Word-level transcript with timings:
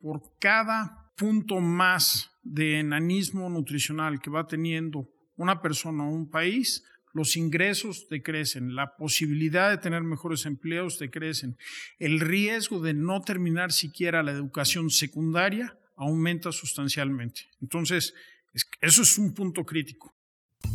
por 0.00 0.22
cada 0.38 1.12
punto 1.16 1.60
más 1.60 2.30
de 2.42 2.80
enanismo 2.80 3.48
nutricional 3.48 4.20
que 4.20 4.30
va 4.30 4.46
teniendo 4.46 5.08
una 5.36 5.60
persona 5.60 6.04
o 6.04 6.10
un 6.10 6.30
país, 6.30 6.84
los 7.12 7.36
ingresos 7.36 8.08
decrecen, 8.10 8.74
la 8.74 8.96
posibilidad 8.96 9.70
de 9.70 9.78
tener 9.78 10.02
mejores 10.02 10.44
empleos 10.44 10.98
decrecen, 10.98 11.56
el 11.98 12.20
riesgo 12.20 12.80
de 12.80 12.92
no 12.92 13.22
terminar 13.22 13.72
siquiera 13.72 14.22
la 14.22 14.32
educación 14.32 14.90
secundaria 14.90 15.78
aumenta 15.96 16.52
sustancialmente. 16.52 17.48
Entonces, 17.62 18.12
eso 18.80 19.02
es 19.02 19.18
un 19.18 19.32
punto 19.32 19.64
crítico. 19.64 20.15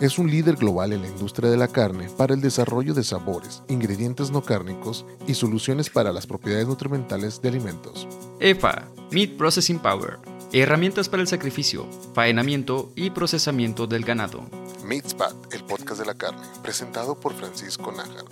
es 0.00 0.18
un 0.18 0.30
líder 0.30 0.56
global 0.56 0.92
en 0.92 1.00
la 1.00 1.08
industria 1.08 1.48
de 1.48 1.56
la 1.56 1.68
carne 1.68 2.08
para 2.18 2.34
el 2.34 2.42
desarrollo 2.42 2.92
de 2.92 3.02
sabores, 3.02 3.62
ingredientes 3.68 4.30
no 4.30 4.42
cárnicos 4.42 5.06
y 5.26 5.34
soluciones 5.34 5.88
para 5.88 6.12
las 6.12 6.26
propiedades 6.26 6.66
nutrimentales 6.66 7.40
de 7.40 7.48
alimentos. 7.48 8.06
EFA, 8.38 8.88
Meat 9.10 9.38
Processing 9.38 9.78
Power, 9.78 10.18
herramientas 10.52 11.08
para 11.08 11.22
el 11.22 11.28
sacrificio, 11.28 11.86
faenamiento 12.14 12.92
y 12.94 13.08
procesamiento 13.08 13.86
del 13.86 14.04
ganado. 14.04 14.44
Meatspad, 14.84 15.34
el 15.52 15.64
podcast 15.64 16.00
de 16.00 16.06
la 16.06 16.14
carne, 16.14 16.46
presentado 16.62 17.18
por 17.18 17.32
Francisco 17.32 17.90
Nájar. 17.90 18.24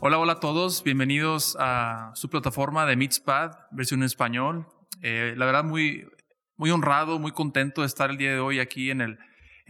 Hola, 0.00 0.18
hola 0.18 0.34
a 0.34 0.40
todos, 0.40 0.82
bienvenidos 0.84 1.56
a 1.58 2.12
su 2.16 2.28
plataforma 2.28 2.84
de 2.84 2.96
Meatspad, 2.96 3.52
versión 3.70 4.00
en 4.00 4.06
español. 4.06 4.66
Eh, 5.00 5.32
la 5.38 5.46
verdad, 5.46 5.64
muy, 5.64 6.06
muy 6.58 6.70
honrado, 6.70 7.18
muy 7.18 7.32
contento 7.32 7.80
de 7.80 7.86
estar 7.86 8.10
el 8.10 8.18
día 8.18 8.32
de 8.32 8.40
hoy 8.40 8.60
aquí 8.60 8.90
en 8.90 9.00
el 9.00 9.18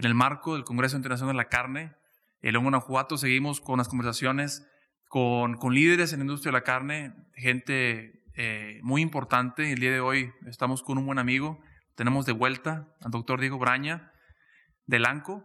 en 0.03 0.09
el 0.09 0.15
marco 0.15 0.55
del 0.55 0.65
Congreso 0.65 0.97
Internacional 0.97 1.35
de 1.35 1.39
la 1.39 1.49
Carne. 1.49 1.95
En 2.41 2.61
Guanajuato 2.61 3.17
seguimos 3.17 3.61
con 3.61 3.79
las 3.79 3.89
conversaciones 3.89 4.67
con, 5.09 5.59
líderes 5.71 6.13
en 6.13 6.19
la 6.19 6.25
industria 6.25 6.51
de 6.51 6.59
la 6.59 6.65
carne, 6.65 7.15
gente 7.35 8.25
eh, 8.35 8.81
muy 8.83 9.01
importante. 9.01 9.73
El 9.73 9.79
día 9.79 9.93
de 9.93 10.01
hoy 10.01 10.33
estamos 10.47 10.83
con 10.83 10.99
un 10.99 11.07
buen 11.07 11.21
amigo. 11.21 11.61
Tenemos 11.95 12.27
de 12.27 12.33
vuelta 12.33 12.89
al 13.01 13.13
doctor 13.13 13.39
Diego 13.39 13.59
Braña 13.59 14.13
de 14.87 14.99
Lanco. 14.99 15.45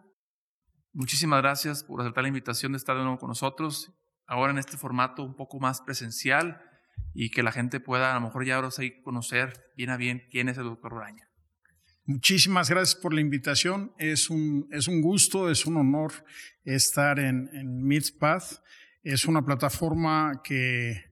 Muchísimas 0.91 1.39
gracias 1.41 1.83
por 1.83 2.01
aceptar 2.01 2.23
la 2.23 2.29
invitación 2.29 2.71
de 2.71 2.79
estar 2.79 2.95
de 2.97 3.03
nuevo 3.03 3.19
con 3.19 3.29
nosotros, 3.29 3.93
ahora 4.25 4.51
en 4.51 4.57
este 4.57 4.77
formato 4.77 5.21
un 5.21 5.35
poco 5.35 5.59
más 5.59 5.81
presencial 5.81 6.61
y 7.13 7.29
que 7.29 7.43
la 7.43 7.51
gente 7.51 7.79
pueda 7.79 8.11
a 8.11 8.15
lo 8.15 8.21
mejor 8.21 8.43
ya 8.43 8.55
ahora 8.55 8.69
conocer 9.03 9.71
bien 9.75 9.91
a 9.91 9.97
bien 9.97 10.23
quién 10.31 10.49
es 10.49 10.57
el 10.57 10.63
doctor 10.63 10.95
Braña. 10.95 11.26
Muchísimas 12.07 12.69
gracias 12.69 12.95
por 12.95 13.13
la 13.13 13.19
invitación. 13.19 13.91
Es 13.97 14.29
un, 14.29 14.69
es 14.71 14.87
un 14.87 15.01
gusto, 15.01 15.51
es 15.51 15.65
un 15.65 15.75
honor 15.75 16.13
estar 16.63 17.19
en, 17.19 17.49
en 17.51 18.01
Path. 18.17 18.63
Es 19.03 19.25
una 19.25 19.43
plataforma 19.43 20.39
que 20.41 21.03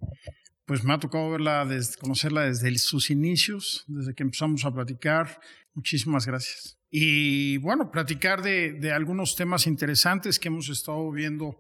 pues 0.64 0.86
me 0.86 0.94
ha 0.94 0.98
tocado 0.98 1.30
verla 1.32 1.66
desde, 1.66 1.98
conocerla 1.98 2.44
desde 2.44 2.74
sus 2.78 3.10
inicios, 3.10 3.84
desde 3.88 4.16
que 4.16 4.24
empezamos 4.24 4.64
a 4.64 4.74
platicar. 4.74 5.42
Muchísimas 5.74 6.26
gracias. 6.26 6.80
Y 6.90 7.58
bueno, 7.58 7.92
platicar 7.92 8.42
de, 8.42 8.72
de 8.72 8.94
algunos 8.94 9.36
temas 9.36 9.68
interesantes 9.68 10.40
que 10.40 10.48
hemos 10.48 10.70
estado 10.70 11.12
viendo 11.12 11.60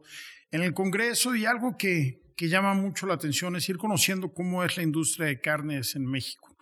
en 0.49 0.61
el 0.61 0.73
Congreso 0.73 1.35
y 1.35 1.45
algo 1.45 1.75
que, 1.75 2.21
que 2.37 2.47
llama 2.47 2.73
mucho 2.73 3.05
la 3.05 3.15
atención 3.15 3.57
es 3.57 3.67
ir 3.67 3.77
conociendo 3.77 4.33
cómo 4.33 4.63
es 4.63 4.77
la 4.77 4.83
industria 4.83 5.27
de 5.27 5.41
carnes 5.41 5.97
en 5.97 6.05
México. 6.05 6.55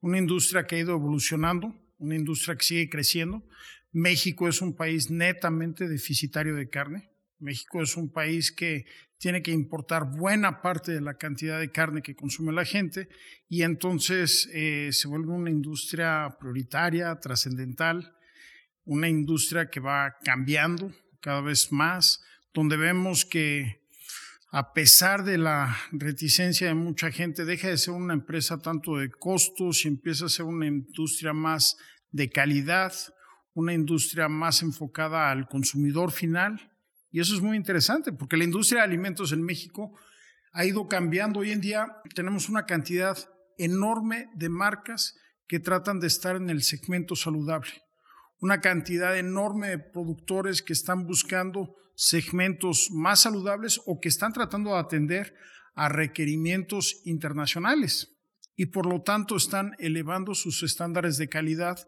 Una 0.00 0.18
industria 0.18 0.64
que 0.64 0.76
ha 0.76 0.78
ido 0.78 0.92
evolucionando, 0.92 1.74
una 2.00 2.16
industria 2.16 2.56
que 2.56 2.64
sigue 2.64 2.88
creciendo. 2.88 3.44
México 3.92 4.48
es 4.48 4.60
un 4.60 4.74
país 4.74 5.10
netamente 5.10 5.88
deficitario 5.88 6.56
de 6.56 6.68
carne. 6.68 7.10
México 7.38 7.82
es 7.82 7.96
un 7.96 8.12
país 8.12 8.52
que 8.52 8.84
tiene 9.18 9.42
que 9.42 9.50
importar 9.50 10.16
buena 10.16 10.62
parte 10.62 10.92
de 10.92 11.00
la 11.00 11.14
cantidad 11.14 11.60
de 11.60 11.70
carne 11.70 12.02
que 12.02 12.16
consume 12.16 12.52
la 12.52 12.64
gente 12.64 13.08
y 13.48 13.62
entonces 13.62 14.48
eh, 14.52 14.88
se 14.92 15.08
vuelve 15.08 15.32
una 15.32 15.50
industria 15.50 16.36
prioritaria, 16.40 17.18
trascendental, 17.20 18.16
una 18.84 19.08
industria 19.08 19.68
que 19.68 19.80
va 19.80 20.16
cambiando 20.24 20.92
cada 21.20 21.42
vez 21.42 21.70
más, 21.70 22.22
donde 22.54 22.76
vemos 22.76 23.26
que 23.26 23.82
a 24.52 24.72
pesar 24.72 25.22
de 25.24 25.38
la 25.38 25.76
reticencia 25.92 26.66
de 26.66 26.74
mucha 26.74 27.12
gente, 27.12 27.44
deja 27.44 27.68
de 27.68 27.78
ser 27.78 27.94
una 27.94 28.14
empresa 28.14 28.60
tanto 28.60 28.96
de 28.96 29.08
costos 29.10 29.84
y 29.84 29.88
empieza 29.88 30.26
a 30.26 30.28
ser 30.28 30.44
una 30.44 30.66
industria 30.66 31.32
más 31.32 31.76
de 32.10 32.30
calidad, 32.30 32.92
una 33.54 33.72
industria 33.72 34.28
más 34.28 34.62
enfocada 34.62 35.30
al 35.30 35.46
consumidor 35.46 36.10
final. 36.10 36.72
Y 37.12 37.20
eso 37.20 37.34
es 37.34 37.40
muy 37.40 37.56
interesante 37.56 38.12
porque 38.12 38.36
la 38.36 38.44
industria 38.44 38.80
de 38.80 38.88
alimentos 38.88 39.30
en 39.30 39.42
México 39.42 39.96
ha 40.52 40.64
ido 40.64 40.88
cambiando. 40.88 41.40
Hoy 41.40 41.52
en 41.52 41.60
día 41.60 41.86
tenemos 42.16 42.48
una 42.48 42.66
cantidad 42.66 43.16
enorme 43.56 44.30
de 44.34 44.48
marcas 44.48 45.16
que 45.46 45.60
tratan 45.60 46.00
de 46.00 46.08
estar 46.08 46.34
en 46.34 46.50
el 46.50 46.64
segmento 46.64 47.14
saludable. 47.14 47.70
Una 48.40 48.60
cantidad 48.60 49.16
enorme 49.16 49.68
de 49.68 49.78
productores 49.78 50.60
que 50.62 50.72
están 50.72 51.06
buscando 51.06 51.76
segmentos 52.00 52.88
más 52.90 53.20
saludables 53.20 53.78
o 53.84 54.00
que 54.00 54.08
están 54.08 54.32
tratando 54.32 54.70
de 54.70 54.78
atender 54.78 55.34
a 55.74 55.90
requerimientos 55.90 57.02
internacionales 57.04 58.16
y 58.56 58.66
por 58.66 58.86
lo 58.86 59.02
tanto 59.02 59.36
están 59.36 59.72
elevando 59.78 60.34
sus 60.34 60.62
estándares 60.62 61.18
de 61.18 61.28
calidad, 61.28 61.86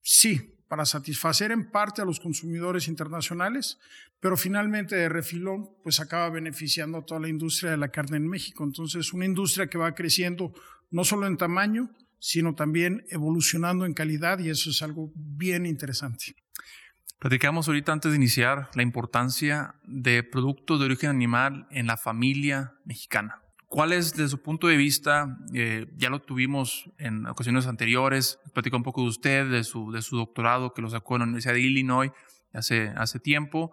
sí, 0.00 0.56
para 0.66 0.86
satisfacer 0.86 1.52
en 1.52 1.70
parte 1.70 2.00
a 2.00 2.06
los 2.06 2.20
consumidores 2.20 2.88
internacionales, 2.88 3.78
pero 4.18 4.38
finalmente 4.38 4.96
de 4.96 5.10
refilón, 5.10 5.68
pues 5.82 6.00
acaba 6.00 6.30
beneficiando 6.30 6.96
a 6.96 7.04
toda 7.04 7.20
la 7.20 7.28
industria 7.28 7.72
de 7.72 7.76
la 7.76 7.90
carne 7.90 8.16
en 8.16 8.28
México. 8.28 8.64
Entonces, 8.64 9.12
una 9.12 9.26
industria 9.26 9.66
que 9.66 9.76
va 9.76 9.94
creciendo 9.94 10.54
no 10.90 11.04
solo 11.04 11.26
en 11.26 11.36
tamaño, 11.36 11.90
sino 12.18 12.54
también 12.54 13.04
evolucionando 13.10 13.84
en 13.84 13.92
calidad 13.92 14.38
y 14.38 14.48
eso 14.48 14.70
es 14.70 14.80
algo 14.80 15.12
bien 15.14 15.66
interesante. 15.66 16.34
Platicamos 17.20 17.68
ahorita 17.68 17.92
antes 17.92 18.12
de 18.12 18.16
iniciar 18.16 18.70
la 18.72 18.82
importancia 18.82 19.74
de 19.84 20.22
productos 20.22 20.80
de 20.80 20.86
origen 20.86 21.10
animal 21.10 21.66
en 21.70 21.86
la 21.86 21.98
familia 21.98 22.72
mexicana. 22.86 23.42
¿Cuál 23.68 23.92
es, 23.92 24.12
desde 24.14 24.30
su 24.30 24.40
punto 24.40 24.68
de 24.68 24.78
vista, 24.78 25.36
eh, 25.52 25.86
ya 25.98 26.08
lo 26.08 26.22
tuvimos 26.22 26.90
en 26.96 27.26
ocasiones 27.26 27.66
anteriores, 27.66 28.38
platicó 28.54 28.78
un 28.78 28.84
poco 28.84 29.02
de 29.02 29.08
usted, 29.08 29.50
de 29.50 29.64
su, 29.64 29.92
de 29.92 30.00
su 30.00 30.16
doctorado 30.16 30.72
que 30.72 30.80
lo 30.80 30.88
sacó 30.88 31.16
en 31.16 31.18
la 31.18 31.24
Universidad 31.24 31.52
de 31.52 31.60
Illinois 31.60 32.10
hace, 32.54 32.88
hace 32.96 33.20
tiempo. 33.20 33.72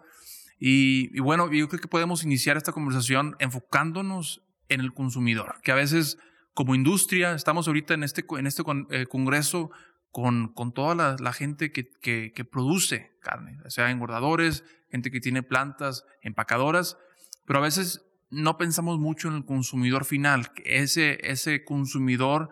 Y, 0.59 1.17
bueno, 1.21 1.49
yo 1.49 1.69
creo 1.69 1.79
que 1.79 1.87
podemos 1.87 2.25
iniciar 2.25 2.57
esta 2.57 2.73
conversación 2.73 3.37
enfocándonos 3.39 4.41
en 4.67 4.81
el 4.81 4.93
consumidor, 4.93 5.61
que 5.63 5.71
a 5.71 5.75
veces 5.75 6.17
como 6.53 6.75
industria 6.75 7.33
estamos 7.33 7.67
ahorita 7.67 7.93
en 7.93 8.03
este, 8.03 8.25
en 8.37 8.45
este 8.45 8.63
eh, 8.89 9.05
congreso 9.05 9.71
con, 10.17 10.47
con 10.47 10.73
toda 10.73 11.15
la, 11.19 11.31
gente 11.31 11.71
que, 11.71 11.91
que, 12.01 12.43
produce 12.43 13.15
carne, 13.21 13.59
sea 13.67 13.91
engordadores, 13.91 14.63
gente 14.89 15.11
que 15.11 15.19
tiene 15.19 15.43
plantas, 15.43 16.05
empacadoras, 16.23 16.97
pero 17.45 17.59
a 17.59 17.61
veces 17.61 18.03
no 18.31 18.57
pensamos 18.57 18.97
mucho 18.97 19.27
en 19.27 19.35
el 19.35 19.45
consumidor 19.45 20.05
final, 20.05 20.51
ese, 20.65 21.19
ese 21.21 21.63
consumidor 21.63 22.49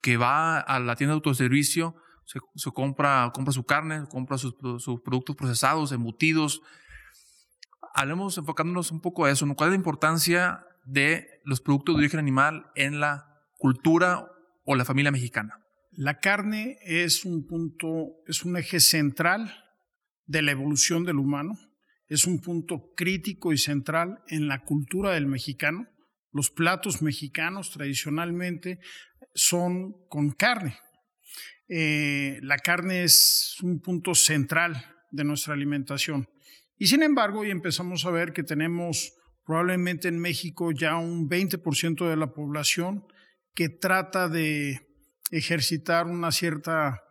que 0.00 0.16
va 0.16 0.60
a 0.60 0.78
la 0.78 0.94
tienda 0.94 1.14
de 1.14 1.16
autoservicio, 1.16 1.96
se, 2.24 2.70
compra, 2.70 3.32
compra 3.34 3.52
su 3.52 3.64
carne, 3.64 4.04
compra 4.08 4.38
sus, 4.38 4.54
productos 4.54 5.34
procesados, 5.34 5.90
embutidos. 5.90 6.62
Hablemos 7.94 8.38
enfocándonos 8.38 8.92
un 8.92 9.00
poco 9.00 9.24
a 9.24 9.32
eso. 9.32 9.44
¿Cuál 9.56 9.70
es 9.70 9.72
la 9.72 9.76
importancia 9.76 10.64
de 10.84 11.26
los 11.42 11.60
productos 11.60 11.96
de 11.96 12.02
origen 12.02 12.20
animal 12.20 12.70
en 12.76 13.00
la 13.00 13.42
cultura 13.58 14.30
o 14.64 14.76
la 14.76 14.84
familia 14.84 15.10
mexicana? 15.10 15.61
La 15.94 16.20
carne 16.20 16.78
es 16.80 17.26
un 17.26 17.46
punto, 17.46 18.22
es 18.26 18.44
un 18.44 18.56
eje 18.56 18.80
central 18.80 19.54
de 20.24 20.40
la 20.40 20.52
evolución 20.52 21.04
del 21.04 21.18
humano, 21.18 21.52
es 22.08 22.26
un 22.26 22.40
punto 22.40 22.92
crítico 22.96 23.52
y 23.52 23.58
central 23.58 24.22
en 24.28 24.48
la 24.48 24.64
cultura 24.64 25.12
del 25.12 25.26
mexicano. 25.26 25.86
Los 26.32 26.50
platos 26.50 27.02
mexicanos 27.02 27.72
tradicionalmente 27.72 28.78
son 29.34 30.06
con 30.08 30.30
carne. 30.30 30.78
Eh, 31.68 32.38
la 32.42 32.56
carne 32.56 33.04
es 33.04 33.56
un 33.62 33.80
punto 33.80 34.14
central 34.14 34.82
de 35.10 35.24
nuestra 35.24 35.52
alimentación. 35.52 36.26
Y 36.78 36.86
sin 36.86 37.02
embargo, 37.02 37.40
hoy 37.40 37.50
empezamos 37.50 38.06
a 38.06 38.10
ver 38.10 38.32
que 38.32 38.42
tenemos 38.42 39.12
probablemente 39.44 40.08
en 40.08 40.18
México 40.18 40.72
ya 40.72 40.96
un 40.96 41.28
20% 41.28 42.08
de 42.08 42.16
la 42.16 42.32
población 42.32 43.04
que 43.54 43.68
trata 43.68 44.28
de 44.28 44.91
ejercitar 45.32 46.06
una 46.06 46.30
cierta 46.30 47.02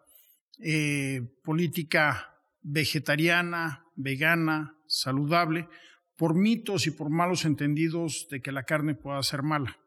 eh, 0.59 1.21
política 1.43 2.37
vegetariana, 2.61 3.83
vegana, 3.95 4.77
saludable, 4.87 5.67
por 6.15 6.35
mitos 6.35 6.85
y 6.85 6.91
por 6.91 7.09
malos 7.09 7.45
entendidos 7.45 8.27
de 8.29 8.41
que 8.41 8.51
la 8.51 8.63
carne 8.63 8.93
pueda 8.93 9.21
ser 9.23 9.41
mala. 9.41 9.79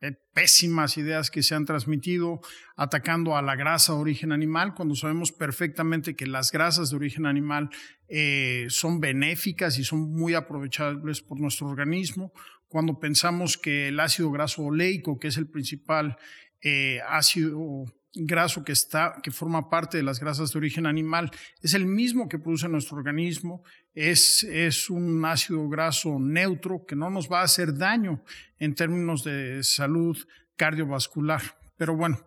Hay 0.00 0.16
pésimas 0.32 0.96
ideas 0.96 1.30
que 1.30 1.42
se 1.42 1.54
han 1.54 1.64
transmitido 1.64 2.40
atacando 2.76 3.36
a 3.36 3.42
la 3.42 3.54
grasa 3.56 3.92
de 3.92 4.00
origen 4.00 4.32
animal, 4.32 4.74
cuando 4.74 4.96
sabemos 4.96 5.30
perfectamente 5.30 6.16
que 6.16 6.26
las 6.26 6.50
grasas 6.50 6.90
de 6.90 6.96
origen 6.96 7.26
animal 7.26 7.70
eh, 8.08 8.66
son 8.70 9.00
benéficas 9.00 9.78
y 9.78 9.84
son 9.84 10.12
muy 10.12 10.34
aprovechables 10.34 11.20
por 11.20 11.40
nuestro 11.40 11.68
organismo, 11.68 12.32
cuando 12.68 12.98
pensamos 12.98 13.56
que 13.56 13.88
el 13.88 13.98
ácido 13.98 14.30
graso 14.30 14.62
oleico, 14.62 15.18
que 15.18 15.28
es 15.28 15.36
el 15.36 15.48
principal 15.48 16.16
eh, 16.62 17.00
ácido 17.06 17.86
graso 18.14 18.64
que, 18.64 18.72
está, 18.72 19.20
que 19.22 19.30
forma 19.30 19.68
parte 19.68 19.96
de 19.96 20.02
las 20.02 20.20
grasas 20.20 20.52
de 20.52 20.58
origen 20.58 20.86
animal, 20.86 21.30
es 21.62 21.74
el 21.74 21.86
mismo 21.86 22.28
que 22.28 22.38
produce 22.38 22.68
nuestro 22.68 22.96
organismo, 22.96 23.62
es, 23.94 24.42
es 24.44 24.90
un 24.90 25.24
ácido 25.24 25.68
graso 25.68 26.18
neutro 26.18 26.84
que 26.86 26.96
no 26.96 27.10
nos 27.10 27.30
va 27.30 27.40
a 27.40 27.44
hacer 27.44 27.76
daño 27.76 28.24
en 28.58 28.74
términos 28.74 29.24
de 29.24 29.62
salud 29.62 30.16
cardiovascular. 30.56 31.42
Pero 31.76 31.96
bueno, 31.96 32.18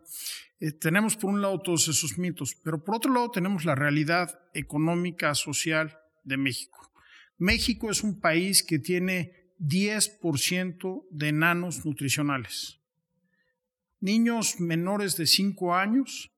eh, 0.60 0.72
tenemos 0.72 1.18
por 1.18 1.32
un 1.32 1.42
lado 1.42 1.60
todos 1.60 1.88
esos 1.88 2.18
mitos, 2.18 2.56
pero 2.56 2.84
por 2.84 2.96
otro 2.96 3.14
lado 3.14 3.32
tenemos 3.32 3.66
la 3.66 3.76
realidad 3.76 4.40
económica, 4.54 5.36
social 5.36 5.98
de 6.24 6.38
México. 6.38 6.92
México 7.38 7.90
es 7.90 8.04
un 8.04 8.20
país 8.20 8.64
que 8.64 8.80
tiene 8.80 9.54
10% 9.60 11.08
de 11.10 11.28
enanos 11.30 11.86
nutricionales 11.86 12.81
niños 14.02 14.60
menores 14.60 15.16
de 15.16 15.28
5 15.28 15.76
años 15.76 16.32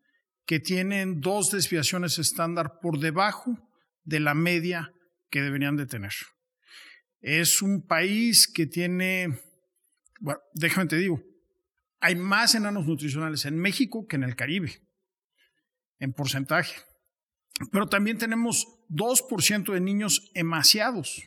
que 0.46 0.60
tienen 0.60 1.22
dos 1.22 1.52
desviaciones 1.52 2.20
estándar 2.20 2.80
por 2.82 3.00
debajo 3.00 3.58
de 4.04 4.20
la 4.20 4.34
media 4.34 4.94
que 5.30 5.42
deberían 5.42 5.78
de 5.78 5.86
tener. 5.86 6.12
Es 7.22 7.62
un 7.62 7.88
país 7.88 8.52
que 8.54 8.66
tiene, 8.66 9.40
bueno, 10.20 10.42
déjame 10.54 10.88
te 10.88 10.98
digo, 10.98 11.24
hay 12.02 12.16
más 12.16 12.54
enanos 12.54 12.86
nutricionales 12.86 13.46
en 13.46 13.58
México 13.58 14.06
que 14.08 14.18
en 14.18 14.24
el 14.24 14.36
Caribe, 14.36 14.82
en 16.00 16.12
porcentaje. 16.12 16.76
Pero 17.72 17.88
también 17.88 18.18
tenemos 18.18 18.68
2% 18.90 19.72
de 19.72 19.80
niños 19.80 20.30
emaciados. 20.34 21.24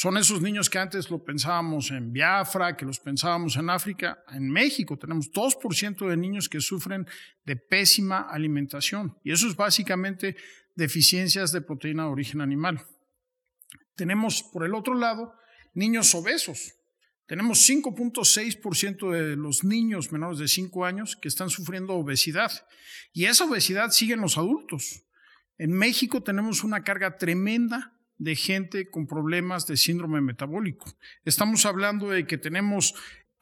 Son 0.00 0.16
esos 0.16 0.40
niños 0.40 0.70
que 0.70 0.78
antes 0.78 1.10
lo 1.10 1.22
pensábamos 1.22 1.90
en 1.90 2.10
Biafra, 2.10 2.74
que 2.74 2.86
los 2.86 2.98
pensábamos 2.98 3.56
en 3.56 3.68
África. 3.68 4.24
En 4.32 4.48
México 4.48 4.96
tenemos 4.96 5.30
2% 5.30 6.08
de 6.08 6.16
niños 6.16 6.48
que 6.48 6.58
sufren 6.62 7.06
de 7.44 7.56
pésima 7.56 8.20
alimentación. 8.20 9.14
Y 9.22 9.30
eso 9.30 9.46
es 9.46 9.54
básicamente 9.54 10.36
deficiencias 10.74 11.52
de 11.52 11.60
proteína 11.60 12.04
de 12.04 12.08
origen 12.08 12.40
animal. 12.40 12.82
Tenemos, 13.94 14.42
por 14.42 14.64
el 14.64 14.74
otro 14.74 14.94
lado, 14.94 15.34
niños 15.74 16.14
obesos. 16.14 16.72
Tenemos 17.26 17.68
5.6% 17.68 19.10
de 19.10 19.36
los 19.36 19.64
niños 19.64 20.12
menores 20.12 20.38
de 20.38 20.48
5 20.48 20.82
años 20.86 21.14
que 21.14 21.28
están 21.28 21.50
sufriendo 21.50 21.92
obesidad. 21.92 22.50
Y 23.12 23.26
esa 23.26 23.44
obesidad 23.44 23.90
sigue 23.90 24.14
en 24.14 24.22
los 24.22 24.38
adultos. 24.38 25.02
En 25.58 25.72
México 25.72 26.22
tenemos 26.22 26.64
una 26.64 26.84
carga 26.84 27.18
tremenda 27.18 27.99
de 28.20 28.36
gente 28.36 28.90
con 28.90 29.06
problemas 29.06 29.66
de 29.66 29.78
síndrome 29.78 30.20
metabólico. 30.20 30.94
Estamos 31.24 31.64
hablando 31.64 32.10
de 32.10 32.26
que 32.26 32.36
tenemos 32.36 32.94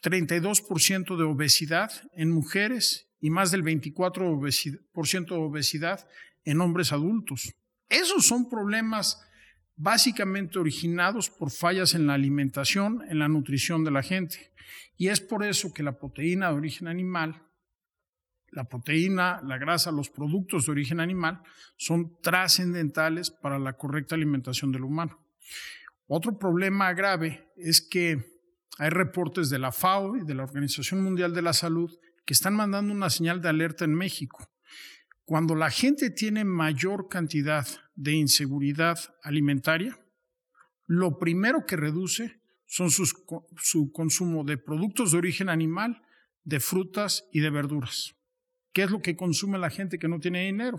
32% 0.04 1.16
de 1.16 1.24
obesidad 1.24 1.90
en 2.14 2.30
mujeres 2.30 3.10
y 3.20 3.30
más 3.30 3.50
del 3.50 3.64
24% 3.64 5.26
de 5.26 5.34
obesidad 5.34 6.08
en 6.44 6.60
hombres 6.60 6.92
adultos. 6.92 7.52
Esos 7.88 8.24
son 8.24 8.48
problemas 8.48 9.20
básicamente 9.74 10.60
originados 10.60 11.28
por 11.28 11.50
fallas 11.50 11.94
en 11.94 12.06
la 12.06 12.14
alimentación, 12.14 13.02
en 13.08 13.18
la 13.18 13.26
nutrición 13.26 13.82
de 13.82 13.90
la 13.90 14.04
gente. 14.04 14.52
Y 14.96 15.08
es 15.08 15.20
por 15.20 15.44
eso 15.44 15.74
que 15.74 15.82
la 15.82 15.98
proteína 15.98 16.50
de 16.50 16.54
origen 16.54 16.86
animal 16.86 17.47
la 18.50 18.64
proteína, 18.64 19.40
la 19.44 19.58
grasa, 19.58 19.92
los 19.92 20.10
productos 20.10 20.66
de 20.66 20.72
origen 20.72 21.00
animal 21.00 21.42
son 21.76 22.16
trascendentales 22.22 23.30
para 23.30 23.58
la 23.58 23.74
correcta 23.74 24.14
alimentación 24.14 24.72
del 24.72 24.84
humano. 24.84 25.18
Otro 26.06 26.38
problema 26.38 26.92
grave 26.94 27.52
es 27.56 27.80
que 27.82 28.24
hay 28.78 28.90
reportes 28.90 29.50
de 29.50 29.58
la 29.58 29.72
FAO 29.72 30.16
y 30.16 30.24
de 30.24 30.34
la 30.34 30.44
Organización 30.44 31.02
Mundial 31.02 31.34
de 31.34 31.42
la 31.42 31.52
Salud 31.52 31.90
que 32.24 32.32
están 32.34 32.54
mandando 32.54 32.92
una 32.92 33.10
señal 33.10 33.42
de 33.42 33.48
alerta 33.48 33.84
en 33.84 33.94
México. 33.94 34.48
Cuando 35.24 35.54
la 35.54 35.70
gente 35.70 36.10
tiene 36.10 36.44
mayor 36.44 37.08
cantidad 37.08 37.66
de 37.94 38.12
inseguridad 38.12 38.98
alimentaria, 39.22 39.98
lo 40.86 41.18
primero 41.18 41.66
que 41.66 41.76
reduce 41.76 42.40
son 42.64 42.90
su 42.90 43.92
consumo 43.92 44.44
de 44.44 44.56
productos 44.56 45.12
de 45.12 45.18
origen 45.18 45.48
animal, 45.48 46.02
de 46.44 46.60
frutas 46.60 47.28
y 47.32 47.40
de 47.40 47.50
verduras. 47.50 48.17
¿Qué 48.78 48.84
es 48.84 48.92
lo 48.92 49.02
que 49.02 49.16
consume 49.16 49.58
la 49.58 49.70
gente 49.70 49.98
que 49.98 50.06
no 50.06 50.20
tiene 50.20 50.46
dinero? 50.46 50.78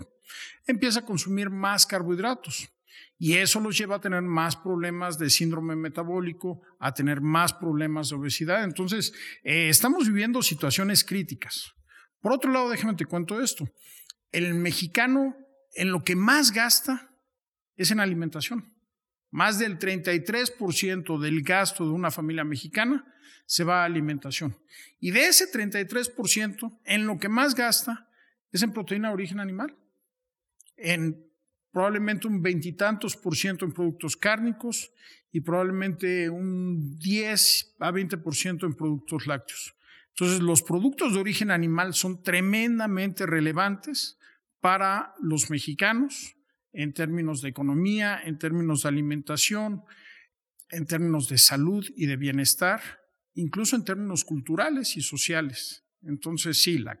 Empieza 0.66 1.00
a 1.00 1.04
consumir 1.04 1.50
más 1.50 1.84
carbohidratos. 1.84 2.70
Y 3.18 3.34
eso 3.34 3.60
los 3.60 3.76
lleva 3.76 3.96
a 3.96 4.00
tener 4.00 4.22
más 4.22 4.56
problemas 4.56 5.18
de 5.18 5.28
síndrome 5.28 5.76
metabólico, 5.76 6.62
a 6.78 6.94
tener 6.94 7.20
más 7.20 7.52
problemas 7.52 8.08
de 8.08 8.16
obesidad. 8.16 8.64
Entonces, 8.64 9.12
eh, 9.44 9.68
estamos 9.68 10.08
viviendo 10.08 10.40
situaciones 10.40 11.04
críticas. 11.04 11.74
Por 12.22 12.32
otro 12.32 12.50
lado, 12.50 12.70
déjame 12.70 12.94
te 12.94 13.04
cuento 13.04 13.38
esto. 13.38 13.68
El 14.32 14.54
mexicano 14.54 15.36
en 15.74 15.92
lo 15.92 16.02
que 16.02 16.16
más 16.16 16.52
gasta 16.52 17.14
es 17.76 17.90
en 17.90 18.00
alimentación. 18.00 18.79
Más 19.30 19.58
del 19.58 19.78
33% 19.78 21.18
del 21.20 21.42
gasto 21.42 21.84
de 21.84 21.92
una 21.92 22.10
familia 22.10 22.44
mexicana 22.44 23.04
se 23.46 23.64
va 23.64 23.82
a 23.82 23.84
alimentación. 23.84 24.56
Y 25.00 25.10
de 25.10 25.26
ese 25.26 25.50
33%, 25.50 26.80
en 26.84 27.06
lo 27.06 27.18
que 27.18 27.28
más 27.28 27.54
gasta 27.54 28.08
es 28.52 28.62
en 28.62 28.72
proteína 28.72 29.08
de 29.08 29.14
origen 29.14 29.40
animal. 29.40 29.76
En 30.76 31.26
probablemente 31.72 32.26
un 32.26 32.42
veintitantos 32.42 33.16
por 33.16 33.36
ciento 33.36 33.64
en 33.64 33.72
productos 33.72 34.16
cárnicos 34.16 34.92
y 35.32 35.40
probablemente 35.40 36.28
un 36.28 36.98
10 36.98 37.76
a 37.78 37.90
20 37.90 38.18
por 38.18 38.34
ciento 38.34 38.66
en 38.66 38.74
productos 38.74 39.26
lácteos. 39.26 39.74
Entonces, 40.10 40.40
los 40.40 40.62
productos 40.62 41.14
de 41.14 41.20
origen 41.20 41.50
animal 41.50 41.94
son 41.94 42.22
tremendamente 42.22 43.26
relevantes 43.26 44.18
para 44.60 45.14
los 45.20 45.50
mexicanos 45.50 46.36
en 46.72 46.92
términos 46.92 47.42
de 47.42 47.48
economía, 47.48 48.20
en 48.24 48.38
términos 48.38 48.82
de 48.82 48.88
alimentación, 48.88 49.82
en 50.70 50.86
términos 50.86 51.28
de 51.28 51.38
salud 51.38 51.86
y 51.96 52.06
de 52.06 52.16
bienestar, 52.16 52.80
incluso 53.34 53.76
en 53.76 53.84
términos 53.84 54.24
culturales 54.24 54.96
y 54.96 55.02
sociales. 55.02 55.84
Entonces, 56.02 56.62
sí, 56.62 56.78
la, 56.78 56.98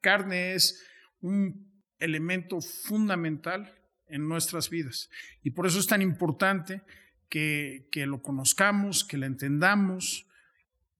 carne 0.00 0.54
es 0.54 0.80
un 1.20 1.82
elemento 1.98 2.60
fundamental 2.60 3.74
en 4.06 4.28
nuestras 4.28 4.70
vidas. 4.70 5.10
Y 5.42 5.50
por 5.50 5.66
eso 5.66 5.80
es 5.80 5.88
tan 5.88 6.02
importante 6.02 6.82
que, 7.28 7.88
que, 7.90 8.06
lo 8.06 8.22
conozcamos, 8.22 9.04
que 9.04 9.18
la 9.18 9.26
entendamos, 9.26 10.26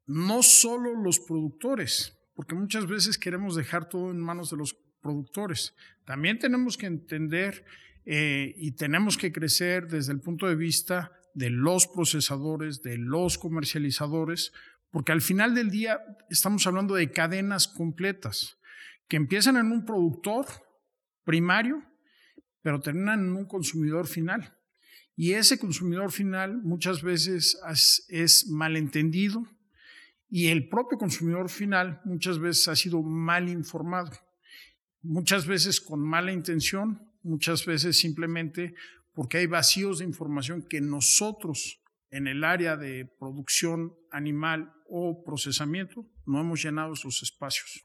no 0.04 0.42
solo 0.42 0.97
los 0.97 1.20
productores, 1.20 2.18
porque 2.35 2.56
muchas 2.56 2.87
veces 2.87 3.18
queremos 3.18 3.54
dejar 3.54 3.88
todo 3.88 4.11
en 4.11 4.18
manos 4.18 4.50
de 4.50 4.56
los 4.56 4.75
productores. 5.00 5.75
También 6.08 6.38
tenemos 6.38 6.78
que 6.78 6.86
entender 6.86 7.66
eh, 8.06 8.54
y 8.56 8.72
tenemos 8.72 9.18
que 9.18 9.30
crecer 9.30 9.88
desde 9.88 10.14
el 10.14 10.22
punto 10.22 10.46
de 10.46 10.56
vista 10.56 11.12
de 11.34 11.50
los 11.50 11.86
procesadores, 11.86 12.80
de 12.80 12.96
los 12.96 13.36
comercializadores, 13.36 14.54
porque 14.90 15.12
al 15.12 15.20
final 15.20 15.54
del 15.54 15.68
día 15.68 16.00
estamos 16.30 16.66
hablando 16.66 16.94
de 16.94 17.10
cadenas 17.10 17.68
completas 17.68 18.56
que 19.06 19.18
empiezan 19.18 19.58
en 19.58 19.70
un 19.70 19.84
productor 19.84 20.46
primario, 21.24 21.84
pero 22.62 22.80
terminan 22.80 23.20
en 23.20 23.36
un 23.36 23.44
consumidor 23.44 24.06
final. 24.06 24.56
Y 25.14 25.34
ese 25.34 25.58
consumidor 25.58 26.10
final 26.10 26.56
muchas 26.62 27.02
veces 27.02 27.60
es 28.08 28.46
malentendido 28.48 29.44
y 30.30 30.46
el 30.46 30.70
propio 30.70 30.96
consumidor 30.96 31.50
final 31.50 32.00
muchas 32.06 32.38
veces 32.38 32.66
ha 32.68 32.76
sido 32.76 33.02
mal 33.02 33.50
informado 33.50 34.12
muchas 35.02 35.47
veces 35.47 35.81
con 35.81 36.00
mala 36.00 36.33
intención, 36.33 37.12
muchas 37.23 37.67
veces 37.67 37.99
simplemente 37.99 38.75
porque 39.14 39.38
hay 39.38 39.47
vacíos 39.47 39.99
de 39.99 40.05
información 40.05 40.62
que 40.62 40.81
nosotros 40.81 41.81
en 42.11 42.26
el 42.26 42.45
área 42.45 42.76
de 42.76 43.05
producción 43.19 43.95
animal 44.11 44.73
o 44.88 45.23
procesamiento 45.25 46.07
no 46.25 46.40
hemos 46.40 46.62
llenado 46.62 46.93
esos 46.93 47.23
espacios. 47.23 47.85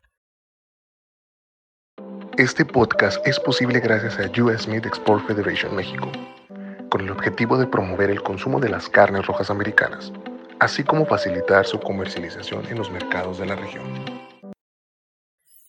Este 2.37 2.65
podcast 2.65 3.25
es 3.27 3.39
posible 3.39 3.79
gracias 3.79 4.17
a 4.19 4.41
US 4.41 4.67
Meat 4.67 4.85
Export 4.85 5.27
Federation 5.27 5.75
México, 5.75 6.11
con 6.89 7.01
el 7.01 7.11
objetivo 7.11 7.57
de 7.57 7.67
promover 7.67 8.09
el 8.09 8.23
consumo 8.23 8.59
de 8.59 8.69
las 8.69 8.89
carnes 8.89 9.25
rojas 9.27 9.49
americanas, 9.49 10.11
así 10.59 10.83
como 10.83 11.05
facilitar 11.05 11.65
su 11.65 11.79
comercialización 11.79 12.65
en 12.67 12.77
los 12.77 12.91
mercados 12.91 13.37
de 13.37 13.45
la 13.45 13.55
región. 13.55 14.12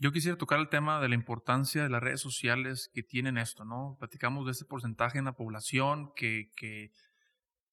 Yo 0.04 0.12
quisiera 0.12 0.36
tocar 0.36 0.60
el 0.60 0.68
tema 0.68 1.00
de 1.00 1.08
la 1.08 1.14
importancia 1.14 1.82
de 1.82 1.88
las 1.88 2.02
redes 2.02 2.20
sociales 2.20 2.90
que 2.92 3.02
tienen 3.02 3.38
esto, 3.38 3.64
¿no? 3.64 3.96
Platicamos 3.98 4.44
de 4.44 4.52
ese 4.52 4.66
porcentaje 4.66 5.16
en 5.16 5.24
la 5.24 5.32
población 5.32 6.12
que, 6.14 6.50
que 6.58 6.92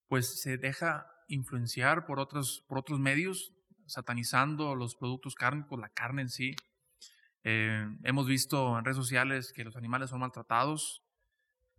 pues 0.08 0.40
se 0.40 0.58
deja 0.58 1.08
influenciar 1.28 2.06
por 2.06 2.22
otros, 2.22 2.64
por 2.70 2.78
otros 2.78 3.02
medios, 3.02 3.52
satanizando 3.86 4.76
los 4.76 4.96
productos 4.96 5.36
cárnicos, 5.36 5.78
la 5.78 5.90
carne 5.90 6.22
en 6.22 6.30
sí. 6.30 6.56
Eh, 7.44 7.86
hemos 8.04 8.28
visto 8.28 8.80
en 8.80 8.86
redes 8.86 8.96
sociales 8.96 9.52
que 9.52 9.66
los 9.66 9.76
animales 9.76 10.10
son 10.10 10.22
maltratados. 10.22 11.04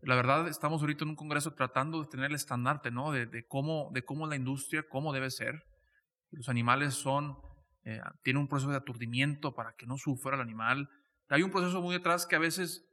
La 0.02 0.16
verdad, 0.16 0.48
estamos 0.48 0.82
ahorita 0.82 1.04
en 1.04 1.10
un 1.12 1.16
congreso 1.16 1.54
tratando 1.54 2.02
de 2.02 2.08
tener 2.08 2.26
el 2.26 2.34
estandarte, 2.34 2.90
¿no? 2.90 3.10
De, 3.10 3.24
de 3.24 3.46
cómo, 3.46 3.88
de 3.94 4.04
cómo 4.04 4.26
la 4.26 4.36
industria, 4.36 4.84
cómo 4.86 5.14
debe 5.14 5.30
ser. 5.30 5.64
Los 6.30 6.50
animales 6.50 6.92
son, 6.92 7.38
eh, 7.84 8.00
tienen 8.22 8.42
un 8.42 8.48
proceso 8.48 8.70
de 8.70 8.76
aturdimiento 8.76 9.54
para 9.54 9.74
que 9.76 9.86
no 9.86 9.96
sufra 9.96 10.34
el 10.34 10.40
animal. 10.40 10.88
Hay 11.28 11.42
un 11.42 11.50
proceso 11.50 11.80
muy 11.80 11.94
detrás 11.94 12.26
que 12.26 12.36
a 12.36 12.40
veces 12.40 12.84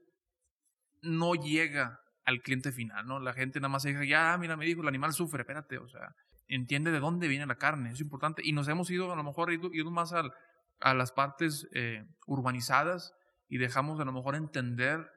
no 1.01 1.35
llega 1.35 1.99
al 2.25 2.41
cliente 2.41 2.71
final, 2.71 3.05
¿no? 3.07 3.19
La 3.19 3.33
gente 3.33 3.59
nada 3.59 3.69
más 3.69 3.83
dice, 3.83 4.07
ya, 4.07 4.37
mira, 4.37 4.55
me 4.55 4.65
dijo, 4.65 4.81
el 4.81 4.87
animal 4.87 5.13
sufre, 5.13 5.41
espérate, 5.41 5.77
o 5.77 5.87
sea, 5.87 6.15
entiende 6.47 6.91
de 6.91 6.99
dónde 6.99 7.27
viene 7.27 7.45
la 7.45 7.55
carne, 7.55 7.91
es 7.91 8.01
importante. 8.01 8.41
Y 8.45 8.53
nos 8.53 8.67
hemos 8.67 8.89
ido, 8.91 9.11
a 9.11 9.15
lo 9.15 9.23
mejor, 9.23 9.51
ido, 9.51 9.69
ido 9.73 9.91
más 9.91 10.13
al, 10.13 10.31
a 10.79 10.93
las 10.93 11.11
partes 11.11 11.67
eh, 11.73 12.05
urbanizadas 12.27 13.13
y 13.47 13.57
dejamos 13.57 13.99
a 13.99 14.05
lo 14.05 14.11
mejor 14.11 14.35
entender 14.35 15.09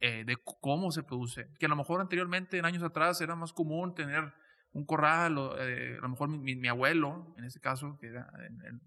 eh, 0.00 0.24
de 0.26 0.36
cómo 0.60 0.90
se 0.90 1.02
produce. 1.02 1.48
Que 1.58 1.66
a 1.66 1.68
lo 1.68 1.76
mejor 1.76 2.00
anteriormente, 2.00 2.58
en 2.58 2.64
años 2.64 2.82
atrás, 2.82 3.20
era 3.20 3.36
más 3.36 3.52
común 3.52 3.94
tener 3.94 4.32
un 4.72 4.84
corral, 4.84 5.38
o, 5.38 5.58
eh, 5.58 5.96
a 5.98 6.02
lo 6.02 6.08
mejor 6.08 6.28
mi, 6.28 6.56
mi, 6.56 6.68
abuelo, 6.68 7.34
en 7.38 7.44
este 7.44 7.60
caso, 7.60 7.96
que 8.00 8.08
era 8.08 8.28
en, 8.46 8.80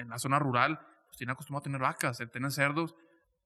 en, 0.00 0.08
la 0.08 0.18
zona 0.18 0.38
rural, 0.38 0.80
pues 1.06 1.18
tenía 1.18 1.32
acostumbrado 1.32 1.60
a 1.60 1.64
tener 1.64 1.80
vacas, 1.80 2.20
a 2.20 2.26
tener 2.26 2.50
cerdos, 2.52 2.94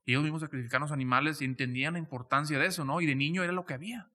y 0.04 0.12
ellos 0.12 0.22
mismos 0.22 0.42
sacrificaban 0.42 0.82
los 0.82 0.92
animales 0.92 1.40
y 1.40 1.44
entendían 1.44 1.94
la 1.94 1.98
importancia 1.98 2.58
de 2.58 2.66
eso, 2.66 2.84
¿no? 2.84 3.00
Y 3.00 3.06
de 3.06 3.14
niño 3.14 3.42
era 3.42 3.52
lo 3.52 3.64
que 3.64 3.74
había. 3.74 4.10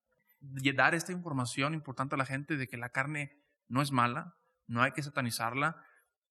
Y 0.62 0.72
dar 0.72 0.96
esta 0.96 1.12
información 1.12 1.74
importante 1.74 2.16
a 2.16 2.18
la 2.18 2.26
gente 2.26 2.58
de 2.58 2.68
que 2.68 2.78
la 2.78 2.90
carne 2.90 3.36
no 3.68 3.82
es 3.82 3.92
mala, 3.92 4.36
no 4.68 4.82
hay 4.82 4.92
que 4.92 5.04
satanizarla, 5.04 5.84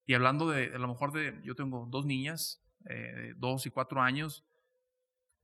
y 0.07 0.15
hablando 0.15 0.49
de, 0.49 0.75
a 0.75 0.79
lo 0.79 0.89
mejor 0.89 1.13
de, 1.13 1.39
yo 1.43 1.55
tengo 1.55 1.87
dos 1.91 2.07
niñas, 2.07 2.65
eh, 2.87 2.95
de 2.95 3.35
dos 3.35 3.67
y 3.67 3.71
cuatro 3.71 4.01
años, 4.01 4.47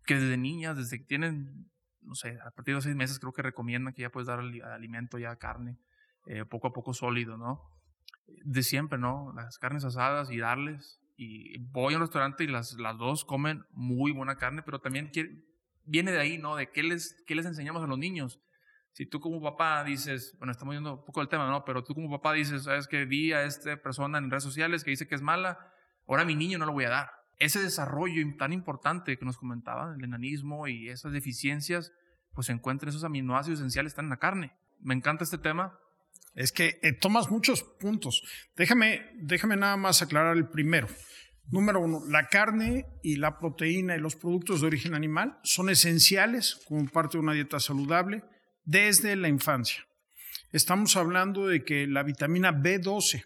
que 0.06 0.14
desde 0.14 0.36
niñas, 0.38 0.76
desde 0.76 0.98
que 0.98 1.04
tienen, 1.04 1.70
no 2.00 2.14
sé, 2.14 2.38
a 2.40 2.50
partir 2.50 2.74
de 2.74 2.80
seis 2.80 2.96
meses 2.96 3.18
creo 3.18 3.32
que 3.32 3.42
recomiendan 3.42 3.92
que 3.92 4.02
ya 4.02 4.10
puedes 4.10 4.26
dar 4.26 4.38
alimento, 4.38 5.18
ya 5.18 5.36
carne, 5.36 5.78
eh, 6.26 6.44
poco 6.44 6.68
a 6.68 6.72
poco 6.72 6.94
sólido, 6.94 7.36
¿no? 7.36 7.73
De 8.26 8.62
siempre, 8.62 8.98
¿no? 8.98 9.32
Las 9.34 9.58
carnes 9.58 9.84
asadas 9.84 10.30
y 10.30 10.38
darles. 10.38 11.00
Y 11.16 11.58
voy 11.58 11.94
a 11.94 11.96
un 11.96 12.02
restaurante 12.02 12.44
y 12.44 12.48
las, 12.48 12.74
las 12.74 12.98
dos 12.98 13.24
comen 13.24 13.64
muy 13.70 14.12
buena 14.12 14.36
carne, 14.36 14.62
pero 14.62 14.80
también 14.80 15.10
viene 15.84 16.12
de 16.12 16.18
ahí, 16.18 16.38
¿no? 16.38 16.56
De 16.56 16.70
qué 16.70 16.82
les, 16.82 17.22
qué 17.26 17.34
les 17.34 17.46
enseñamos 17.46 17.82
a 17.82 17.86
los 17.86 17.98
niños. 17.98 18.40
Si 18.92 19.06
tú 19.06 19.20
como 19.20 19.42
papá 19.42 19.82
dices, 19.84 20.36
bueno, 20.38 20.52
estamos 20.52 20.72
viendo 20.72 20.94
un 20.94 21.04
poco 21.04 21.20
el 21.20 21.28
tema, 21.28 21.48
¿no? 21.48 21.64
Pero 21.64 21.82
tú 21.82 21.94
como 21.94 22.10
papá 22.10 22.32
dices, 22.32 22.64
sabes 22.64 22.86
que 22.86 23.04
vi 23.04 23.32
a 23.32 23.44
esta 23.44 23.76
persona 23.76 24.18
en 24.18 24.30
redes 24.30 24.44
sociales 24.44 24.84
que 24.84 24.90
dice 24.90 25.08
que 25.08 25.16
es 25.16 25.22
mala, 25.22 25.58
ahora 26.06 26.22
a 26.22 26.24
mi 26.24 26.36
niño 26.36 26.58
no 26.58 26.66
lo 26.66 26.72
voy 26.72 26.84
a 26.84 26.90
dar. 26.90 27.10
Ese 27.38 27.60
desarrollo 27.60 28.22
tan 28.38 28.52
importante 28.52 29.18
que 29.18 29.24
nos 29.24 29.36
comentaban, 29.36 29.98
el 29.98 30.04
enanismo 30.04 30.68
y 30.68 30.88
esas 30.88 31.12
deficiencias, 31.12 31.92
pues 32.34 32.46
se 32.46 32.52
encuentran 32.52 32.90
esos 32.90 33.02
aminoácidos 33.02 33.58
esenciales 33.58 33.92
están 33.92 34.06
en 34.06 34.10
la 34.10 34.18
carne. 34.18 34.52
Me 34.80 34.94
encanta 34.94 35.24
este 35.24 35.38
tema. 35.38 35.76
Es 36.34 36.50
que 36.50 36.78
eh, 36.82 36.92
tomas 36.92 37.30
muchos 37.30 37.62
puntos. 37.62 38.22
Déjame, 38.56 39.02
déjame 39.16 39.56
nada 39.56 39.76
más 39.76 40.02
aclarar 40.02 40.36
el 40.36 40.48
primero. 40.48 40.88
Número 41.50 41.80
uno, 41.80 42.02
la 42.08 42.28
carne 42.28 42.86
y 43.02 43.16
la 43.16 43.38
proteína 43.38 43.96
y 43.96 44.00
los 44.00 44.16
productos 44.16 44.60
de 44.60 44.66
origen 44.66 44.94
animal 44.94 45.38
son 45.44 45.68
esenciales 45.68 46.60
como 46.66 46.88
parte 46.88 47.18
de 47.18 47.22
una 47.22 47.34
dieta 47.34 47.60
saludable 47.60 48.24
desde 48.64 49.14
la 49.14 49.28
infancia. 49.28 49.84
Estamos 50.52 50.96
hablando 50.96 51.46
de 51.46 51.64
que 51.64 51.86
la 51.86 52.02
vitamina 52.02 52.52
B12, 52.52 53.24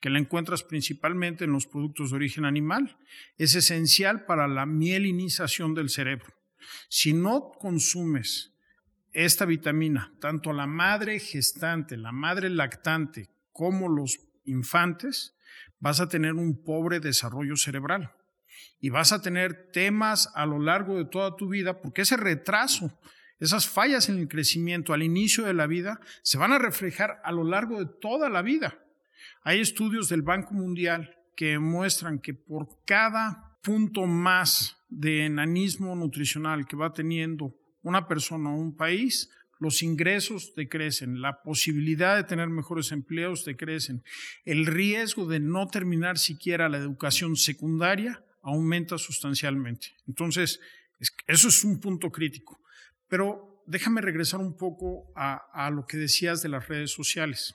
que 0.00 0.10
la 0.10 0.18
encuentras 0.18 0.62
principalmente 0.62 1.44
en 1.44 1.52
los 1.52 1.66
productos 1.66 2.10
de 2.10 2.16
origen 2.16 2.44
animal, 2.44 2.98
es 3.36 3.54
esencial 3.54 4.24
para 4.26 4.46
la 4.46 4.64
mielinización 4.64 5.74
del 5.74 5.90
cerebro. 5.90 6.32
Si 6.88 7.12
no 7.12 7.50
consumes 7.58 8.55
esta 9.24 9.46
vitamina, 9.46 10.12
tanto 10.20 10.52
la 10.52 10.66
madre 10.66 11.18
gestante, 11.18 11.96
la 11.96 12.12
madre 12.12 12.50
lactante, 12.50 13.30
como 13.50 13.88
los 13.88 14.18
infantes, 14.44 15.34
vas 15.80 16.00
a 16.00 16.08
tener 16.08 16.34
un 16.34 16.62
pobre 16.62 17.00
desarrollo 17.00 17.56
cerebral 17.56 18.12
y 18.78 18.90
vas 18.90 19.12
a 19.12 19.22
tener 19.22 19.70
temas 19.72 20.30
a 20.34 20.44
lo 20.44 20.58
largo 20.58 20.98
de 20.98 21.06
toda 21.06 21.34
tu 21.34 21.48
vida, 21.48 21.80
porque 21.80 22.02
ese 22.02 22.18
retraso 22.18 22.92
esas 23.38 23.68
fallas 23.68 24.08
en 24.08 24.18
el 24.18 24.28
crecimiento 24.28 24.92
al 24.92 25.02
inicio 25.02 25.44
de 25.44 25.54
la 25.54 25.66
vida 25.66 26.00
se 26.22 26.38
van 26.38 26.52
a 26.52 26.58
reflejar 26.58 27.20
a 27.24 27.32
lo 27.32 27.44
largo 27.44 27.78
de 27.78 27.90
toda 28.00 28.30
la 28.30 28.42
vida. 28.42 28.78
Hay 29.42 29.60
estudios 29.60 30.08
del 30.08 30.22
Banco 30.22 30.54
Mundial 30.54 31.16
que 31.34 31.58
muestran 31.58 32.18
que 32.18 32.32
por 32.32 32.84
cada 32.86 33.58
punto 33.62 34.06
más 34.06 34.76
de 34.88 35.26
enanismo 35.26 35.94
nutricional 35.94 36.66
que 36.66 36.76
va 36.76 36.92
teniendo 36.92 37.54
una 37.86 38.08
persona 38.08 38.50
o 38.50 38.56
un 38.56 38.76
país, 38.76 39.30
los 39.58 39.82
ingresos 39.82 40.54
decrecen, 40.54 41.20
la 41.20 41.42
posibilidad 41.42 42.16
de 42.16 42.24
tener 42.24 42.48
mejores 42.48 42.92
empleos 42.92 43.44
decrecen, 43.44 44.02
el 44.44 44.66
riesgo 44.66 45.26
de 45.26 45.40
no 45.40 45.68
terminar 45.68 46.18
siquiera 46.18 46.68
la 46.68 46.78
educación 46.78 47.36
secundaria 47.36 48.22
aumenta 48.42 48.98
sustancialmente. 48.98 49.94
Entonces, 50.06 50.60
eso 51.26 51.48
es 51.48 51.64
un 51.64 51.80
punto 51.80 52.10
crítico. 52.10 52.60
Pero 53.08 53.62
déjame 53.66 54.00
regresar 54.00 54.40
un 54.40 54.56
poco 54.56 55.12
a, 55.14 55.70
lo 55.70 55.86
que 55.86 55.96
decías 55.96 56.42
de 56.42 56.48
las 56.48 56.68
redes 56.68 56.90
sociales. 56.90 57.54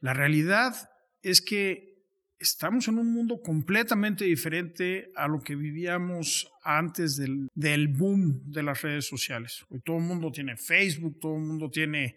La 0.00 0.12
realidad 0.12 0.90
es 1.22 1.40
que 1.40 1.95
estamos 2.38 2.88
en 2.88 2.98
un 2.98 3.12
mundo 3.12 3.40
completamente 3.42 4.24
diferente 4.24 5.10
a 5.16 5.28
lo 5.28 5.40
que 5.40 5.56
vivíamos 5.56 6.50
antes 6.62 7.16
del, 7.16 7.48
del, 7.54 7.88
boom 7.88 8.42
de 8.44 8.62
las 8.62 8.82
redes 8.82 9.06
sociales. 9.06 9.64
Hoy 9.70 9.80
todo 9.80 9.96
el 9.96 10.02
mundo 10.02 10.30
tiene 10.30 10.56
Facebook, 10.56 11.18
todo 11.20 11.36
el 11.36 11.42
mundo 11.42 11.70
tiene 11.70 12.16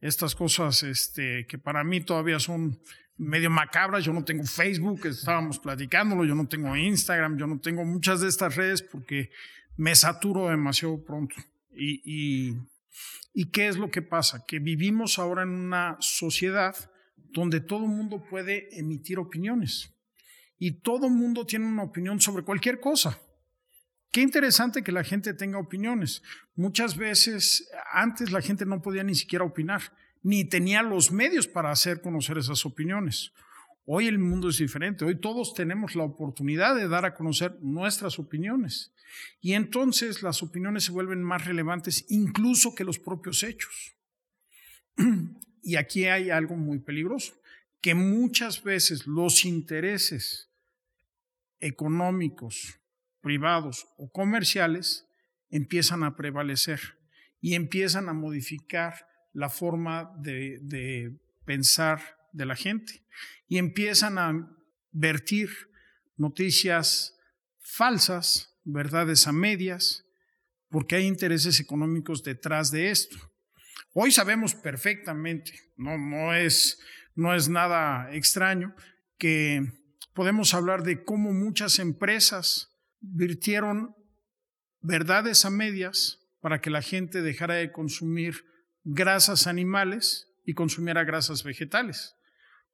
estas 0.00 0.34
cosas 0.34 0.82
este, 0.82 1.46
que 1.46 1.58
para 1.58 1.82
mí 1.84 2.00
todavía 2.00 2.38
son 2.38 2.78
medio 3.16 3.50
macabras. 3.50 4.04
Yo 4.04 4.12
no 4.12 4.24
tengo 4.24 4.44
Facebook, 4.44 5.06
estábamos 5.06 5.58
platicándolo, 5.58 6.24
yo 6.24 6.34
no 6.34 6.46
tengo 6.46 6.76
Instagram, 6.76 7.36
yo 7.36 7.46
no 7.46 7.58
tengo 7.58 7.84
muchas 7.84 8.20
de 8.20 8.28
estas 8.28 8.56
redes 8.56 8.82
porque 8.82 9.30
me 9.76 9.94
saturo 9.94 10.48
demasiado 10.48 11.02
pronto. 11.04 11.34
Y, 11.72 12.56
y, 13.34 13.44
qué 13.52 13.68
es 13.68 13.76
lo 13.76 13.90
que 13.90 14.02
pasa? 14.02 14.44
Que 14.46 14.58
vivimos 14.58 15.18
ahora 15.18 15.44
en 15.44 15.50
una 15.50 15.96
sociedad 16.00 16.74
donde 17.32 17.60
todo 17.60 17.84
el 17.84 17.90
mundo 17.90 18.24
puede 18.28 18.68
emitir 18.78 19.18
opiniones 19.18 19.94
y 20.58 20.72
todo 20.80 21.06
el 21.06 21.12
mundo 21.12 21.46
tiene 21.46 21.66
una 21.66 21.84
opinión 21.84 22.20
sobre 22.20 22.42
cualquier 22.42 22.80
cosa. 22.80 23.18
Qué 24.10 24.22
interesante 24.22 24.82
que 24.82 24.92
la 24.92 25.04
gente 25.04 25.34
tenga 25.34 25.58
opiniones. 25.58 26.22
Muchas 26.56 26.96
veces 26.96 27.68
antes 27.92 28.32
la 28.32 28.40
gente 28.40 28.64
no 28.64 28.82
podía 28.82 29.04
ni 29.04 29.14
siquiera 29.14 29.44
opinar, 29.44 29.82
ni 30.22 30.44
tenía 30.44 30.82
los 30.82 31.12
medios 31.12 31.46
para 31.46 31.70
hacer 31.70 32.00
conocer 32.00 32.38
esas 32.38 32.64
opiniones. 32.64 33.32
Hoy 33.84 34.06
el 34.06 34.18
mundo 34.18 34.48
es 34.48 34.58
diferente, 34.58 35.04
hoy 35.04 35.18
todos 35.18 35.54
tenemos 35.54 35.94
la 35.94 36.02
oportunidad 36.02 36.74
de 36.74 36.88
dar 36.88 37.04
a 37.04 37.14
conocer 37.14 37.56
nuestras 37.62 38.18
opiniones. 38.18 38.92
Y 39.40 39.52
entonces 39.54 40.22
las 40.22 40.42
opiniones 40.42 40.84
se 40.84 40.92
vuelven 40.92 41.22
más 41.22 41.46
relevantes 41.46 42.04
incluso 42.08 42.74
que 42.74 42.84
los 42.84 42.98
propios 42.98 43.42
hechos. 43.42 43.94
Y 45.62 45.76
aquí 45.76 46.06
hay 46.06 46.30
algo 46.30 46.56
muy 46.56 46.78
peligroso, 46.78 47.34
que 47.80 47.94
muchas 47.94 48.62
veces 48.62 49.06
los 49.06 49.44
intereses 49.44 50.50
económicos, 51.60 52.80
privados 53.20 53.86
o 53.96 54.10
comerciales 54.10 55.06
empiezan 55.50 56.04
a 56.04 56.16
prevalecer 56.16 56.80
y 57.40 57.54
empiezan 57.54 58.08
a 58.08 58.12
modificar 58.12 59.06
la 59.32 59.48
forma 59.48 60.12
de, 60.18 61.16
pensar 61.44 62.00
de 62.32 62.46
la 62.46 62.56
gente 62.56 63.02
y 63.46 63.58
empiezan 63.58 64.18
a 64.18 64.56
vertir 64.90 65.50
noticias 66.16 67.16
falsas, 67.60 68.54
verdades 68.64 69.26
a 69.26 69.32
medias, 69.32 70.04
porque 70.68 70.96
hay 70.96 71.06
intereses 71.06 71.60
económicos 71.60 72.22
detrás 72.22 72.70
de 72.70 72.90
esto. 72.90 73.16
Hoy 74.00 74.12
sabemos 74.12 74.54
perfectamente, 74.54 75.58
no, 75.76 75.98
no, 75.98 76.32
es, 76.32 76.78
no 77.16 77.34
es 77.34 77.48
nada 77.48 78.14
extraño, 78.14 78.72
que 79.18 79.72
podemos 80.14 80.54
hablar 80.54 80.84
de 80.84 81.02
cómo 81.02 81.32
muchas 81.32 81.80
empresas 81.80 82.78
virtieron 83.00 83.96
verdades 84.80 85.44
a 85.44 85.50
medias 85.50 86.20
para 86.38 86.60
que 86.60 86.70
la 86.70 86.80
gente 86.80 87.22
dejara 87.22 87.54
de 87.54 87.72
consumir 87.72 88.44
grasas 88.84 89.48
animales 89.48 90.28
y 90.44 90.54
consumiera 90.54 91.02
grasas 91.02 91.42
vegetales 91.42 92.14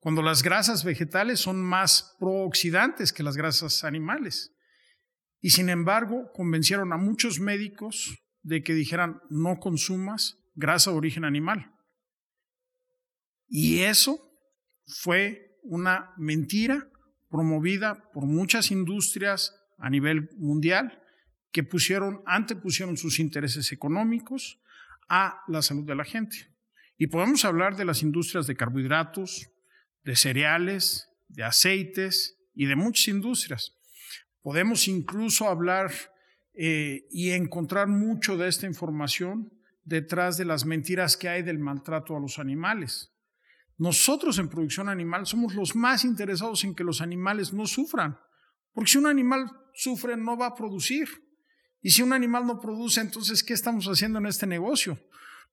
cuando 0.00 0.20
las 0.20 0.42
grasas 0.42 0.84
vegetales 0.84 1.40
son 1.40 1.62
más 1.62 2.14
prooxidantes 2.20 3.14
que 3.14 3.22
las 3.22 3.38
grasas 3.38 3.82
animales. 3.84 4.54
Y 5.40 5.48
sin 5.48 5.70
embargo, 5.70 6.30
convencieron 6.34 6.92
a 6.92 6.98
muchos 6.98 7.40
médicos 7.40 8.14
de 8.42 8.62
que 8.62 8.74
dijeran 8.74 9.22
no 9.30 9.58
consumas 9.58 10.43
grasa 10.54 10.90
de 10.90 10.96
origen 10.96 11.24
animal. 11.24 11.70
Y 13.48 13.80
eso 13.80 14.18
fue 14.86 15.58
una 15.62 16.12
mentira 16.16 16.88
promovida 17.30 18.10
por 18.12 18.26
muchas 18.26 18.70
industrias 18.70 19.54
a 19.78 19.90
nivel 19.90 20.30
mundial 20.36 21.02
que 21.52 21.62
pusieron, 21.62 22.22
antepusieron 22.26 22.96
sus 22.96 23.18
intereses 23.18 23.72
económicos 23.72 24.60
a 25.08 25.42
la 25.48 25.62
salud 25.62 25.84
de 25.84 25.94
la 25.94 26.04
gente. 26.04 26.48
Y 26.96 27.08
podemos 27.08 27.44
hablar 27.44 27.76
de 27.76 27.84
las 27.84 28.02
industrias 28.02 28.46
de 28.46 28.56
carbohidratos, 28.56 29.50
de 30.04 30.16
cereales, 30.16 31.08
de 31.28 31.44
aceites 31.44 32.36
y 32.54 32.66
de 32.66 32.76
muchas 32.76 33.08
industrias. 33.08 33.76
Podemos 34.42 34.88
incluso 34.88 35.48
hablar 35.48 35.92
eh, 36.54 37.06
y 37.10 37.30
encontrar 37.30 37.88
mucho 37.88 38.36
de 38.36 38.48
esta 38.48 38.66
información 38.66 39.52
detrás 39.84 40.36
de 40.36 40.44
las 40.44 40.64
mentiras 40.64 41.16
que 41.16 41.28
hay 41.28 41.42
del 41.42 41.58
maltrato 41.58 42.16
a 42.16 42.20
los 42.20 42.38
animales. 42.38 43.12
Nosotros 43.76 44.38
en 44.38 44.48
producción 44.48 44.88
animal 44.88 45.26
somos 45.26 45.54
los 45.54 45.74
más 45.74 46.04
interesados 46.04 46.64
en 46.64 46.74
que 46.74 46.84
los 46.84 47.00
animales 47.00 47.52
no 47.52 47.66
sufran, 47.66 48.18
porque 48.72 48.92
si 48.92 48.98
un 48.98 49.06
animal 49.06 49.50
sufre 49.74 50.16
no 50.16 50.36
va 50.36 50.46
a 50.46 50.54
producir. 50.54 51.08
Y 51.80 51.90
si 51.90 52.02
un 52.02 52.14
animal 52.14 52.46
no 52.46 52.60
produce, 52.60 53.00
entonces, 53.00 53.42
¿qué 53.42 53.52
estamos 53.52 53.86
haciendo 53.86 54.18
en 54.18 54.26
este 54.26 54.46
negocio? 54.46 54.98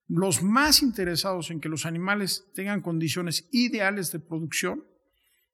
Los 0.07 0.41
más 0.41 0.81
interesados 0.81 1.51
en 1.51 1.59
que 1.59 1.67
los 1.67 1.85
animales 1.85 2.49
tengan 2.53 2.81
condiciones 2.81 3.49
ideales 3.51 4.11
de 4.11 4.19
producción 4.19 4.85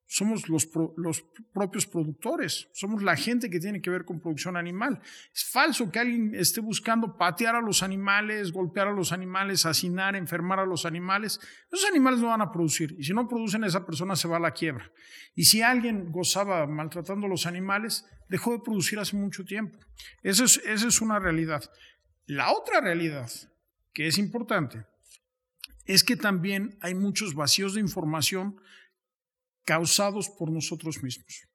somos 0.10 0.48
los, 0.48 0.70
los, 0.96 1.26
propios 1.54 1.86
productores, 1.86 2.70
somos 2.72 3.04
la 3.04 3.18
gente 3.18 3.50
que 3.50 3.60
tiene 3.60 3.82
que 3.82 3.90
ver 3.90 4.06
con 4.06 4.22
producción 4.22 4.56
animal. 4.56 5.02
Es 5.36 5.44
falso 5.44 5.92
que 5.92 6.00
alguien 6.00 6.34
esté 6.34 6.62
buscando 6.62 7.18
patear 7.18 7.56
a 7.56 7.62
los 7.62 7.84
animales, 7.84 8.54
golpear 8.54 8.88
a 8.88 8.94
los 8.94 9.12
animales, 9.12 9.66
hacinar, 9.66 10.16
enfermar 10.16 10.60
a 10.60 10.66
los 10.66 10.86
animales. 10.86 11.40
Esos 11.70 11.90
animales 11.90 12.22
no 12.22 12.28
van 12.28 12.42
a 12.42 12.52
producir 12.52 12.96
y 12.98 13.04
si 13.04 13.14
no 13.14 13.28
producen 13.28 13.66
esa 13.66 13.86
persona 13.86 14.16
se 14.16 14.30
va 14.30 14.38
a 14.38 14.40
la 14.40 14.52
quiebra. 14.52 14.90
Y 15.36 15.44
si 15.44 15.62
alguien 15.62 16.10
gozaba 16.10 16.66
maltratando 16.66 17.28
a 17.28 17.30
los 17.30 17.46
animales, 17.46 18.06
dejó 18.30 18.54
de 18.54 18.60
producir 18.60 19.00
hace 19.00 19.18
mucho 19.18 19.44
tiempo. 19.44 19.78
Esa 20.24 20.46
es, 20.46 20.62
esa 20.66 20.88
es 20.88 21.02
una 21.02 21.20
realidad. 21.20 21.70
La 22.28 22.54
otra 22.54 22.80
realidad, 22.80 23.30
que 23.94 24.08
es 24.08 24.18
importante, 24.18 24.86
es 25.86 26.04
que 26.04 26.16
también 26.16 26.78
hay 26.82 26.96
muchos 26.96 27.36
vacíos 27.36 27.74
de 27.74 27.82
información 27.82 28.58
causados 29.68 30.30
por 30.30 30.50
nosotros 30.50 31.04
mismos. 31.04 31.46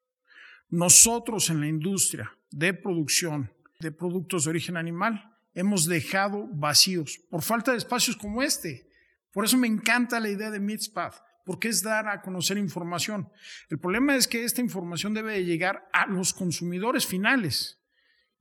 Nosotros 0.69 1.49
en 1.49 1.61
la 1.61 1.67
industria 1.67 2.31
de 2.51 2.75
producción 2.75 3.51
de 3.81 3.91
productos 3.91 4.45
de 4.45 4.51
origen 4.51 4.77
animal 4.77 5.35
hemos 5.55 5.87
dejado 5.87 6.47
vacíos 6.53 7.19
por 7.31 7.41
falta 7.41 7.73
de 7.73 7.79
espacios 7.79 8.15
como 8.15 8.43
este. 8.43 8.87
Por 9.33 9.47
eso 9.47 9.57
me 9.57 9.67
encanta 9.67 10.21
la 10.21 10.29
idea 10.29 10.51
de 10.51 10.61
MeatSpath, 10.61 11.15
porque 11.47 11.69
es 11.69 11.83
dar 11.83 12.07
a 12.07 12.21
conocer 12.21 12.59
información. 12.59 13.31
El 13.71 13.79
problema 13.79 14.15
es 14.15 14.29
que 14.29 14.45
esta 14.45 14.61
información 14.61 15.15
debe 15.15 15.43
llegar 15.43 15.89
a 15.95 16.07
los 16.07 16.35
consumidores 16.35 17.07
finales 17.07 17.81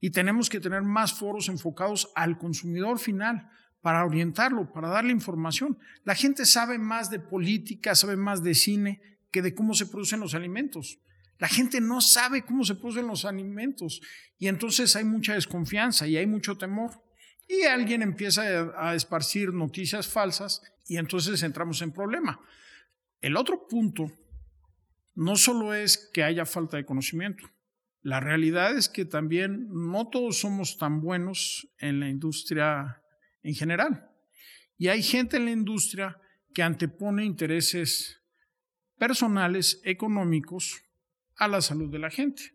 y 0.01 0.09
tenemos 0.09 0.49
que 0.49 0.59
tener 0.59 0.81
más 0.81 1.13
foros 1.13 1.47
enfocados 1.47 2.11
al 2.15 2.37
consumidor 2.37 2.99
final 2.99 3.49
para 3.79 4.05
orientarlo, 4.05 4.73
para 4.73 4.89
darle 4.89 5.13
información. 5.13 5.79
La 6.03 6.13
gente 6.13 6.45
sabe 6.45 6.77
más 6.77 7.09
de 7.09 7.19
política, 7.19 7.95
sabe 7.95 8.17
más 8.17 8.43
de 8.43 8.53
cine, 8.53 9.01
que 9.31 9.41
de 9.41 9.55
cómo 9.55 9.73
se 9.73 9.85
producen 9.85 10.19
los 10.19 10.33
alimentos. 10.35 10.99
La 11.39 11.47
gente 11.47 11.81
no 11.81 12.01
sabe 12.01 12.43
cómo 12.43 12.63
se 12.63 12.75
producen 12.75 13.07
los 13.07 13.25
alimentos 13.25 14.01
y 14.37 14.47
entonces 14.47 14.95
hay 14.95 15.03
mucha 15.03 15.33
desconfianza 15.33 16.07
y 16.07 16.17
hay 16.17 16.27
mucho 16.27 16.57
temor. 16.57 16.91
Y 17.47 17.63
alguien 17.63 18.01
empieza 18.01 18.43
a 18.77 18.95
esparcir 18.95 19.53
noticias 19.53 20.07
falsas 20.07 20.61
y 20.87 20.97
entonces 20.97 21.41
entramos 21.43 21.81
en 21.81 21.91
problema. 21.91 22.39
El 23.19 23.35
otro 23.35 23.67
punto 23.67 24.11
no 25.15 25.35
solo 25.35 25.73
es 25.73 26.09
que 26.13 26.23
haya 26.23 26.45
falta 26.45 26.77
de 26.77 26.85
conocimiento, 26.85 27.49
la 28.03 28.19
realidad 28.19 28.75
es 28.75 28.89
que 28.89 29.05
también 29.05 29.67
no 29.69 30.09
todos 30.09 30.39
somos 30.39 30.77
tan 30.77 31.01
buenos 31.01 31.67
en 31.77 31.99
la 31.99 32.09
industria 32.09 33.03
en 33.43 33.53
general. 33.53 34.09
Y 34.77 34.87
hay 34.87 35.03
gente 35.03 35.37
en 35.37 35.45
la 35.45 35.51
industria 35.51 36.19
que 36.53 36.63
antepone 36.63 37.23
intereses 37.23 38.20
personales, 39.01 39.81
económicos, 39.83 40.79
a 41.35 41.47
la 41.47 41.61
salud 41.61 41.89
de 41.91 41.97
la 41.97 42.11
gente. 42.11 42.53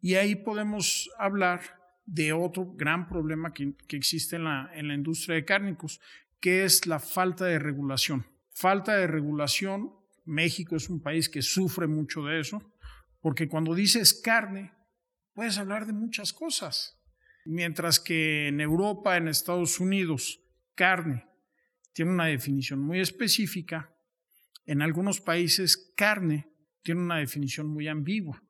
Y 0.00 0.14
ahí 0.14 0.34
podemos 0.34 1.10
hablar 1.18 1.60
de 2.06 2.32
otro 2.32 2.72
gran 2.72 3.06
problema 3.06 3.52
que, 3.52 3.74
existe 3.90 4.36
en 4.36 4.44
la, 4.44 4.70
en 4.72 4.88
la 4.88 4.94
industria 4.94 5.34
de 5.34 5.44
cárnicos, 5.44 6.00
que 6.40 6.64
es 6.64 6.86
la 6.86 6.98
falta 6.98 7.44
de 7.44 7.58
regulación. 7.58 8.24
Falta 8.48 8.96
de 8.96 9.06
regulación, 9.06 9.92
México 10.24 10.76
es 10.76 10.88
un 10.88 11.02
país 11.02 11.28
que 11.28 11.42
sufre 11.42 11.86
mucho 11.86 12.22
de 12.22 12.40
eso, 12.40 12.62
porque 13.20 13.46
cuando 13.46 13.74
dices 13.74 14.14
carne, 14.14 14.72
puedes 15.34 15.58
hablar 15.58 15.84
de 15.84 15.92
muchas 15.92 16.32
cosas. 16.32 16.98
Mientras 17.44 18.00
que 18.00 18.48
en 18.48 18.62
Europa, 18.62 19.18
en 19.18 19.28
Estados 19.28 19.78
Unidos, 19.78 20.40
carne 20.74 21.26
tiene 21.92 22.12
una 22.12 22.28
definición 22.28 22.80
muy 22.80 23.00
específica, 23.00 23.94
en 24.70 24.82
algunos 24.82 25.20
países, 25.20 25.92
carne 25.96 26.48
tiene 26.82 27.00
una 27.00 27.18
definición 27.18 27.66
muy 27.66 27.88
ambigua 27.88 28.40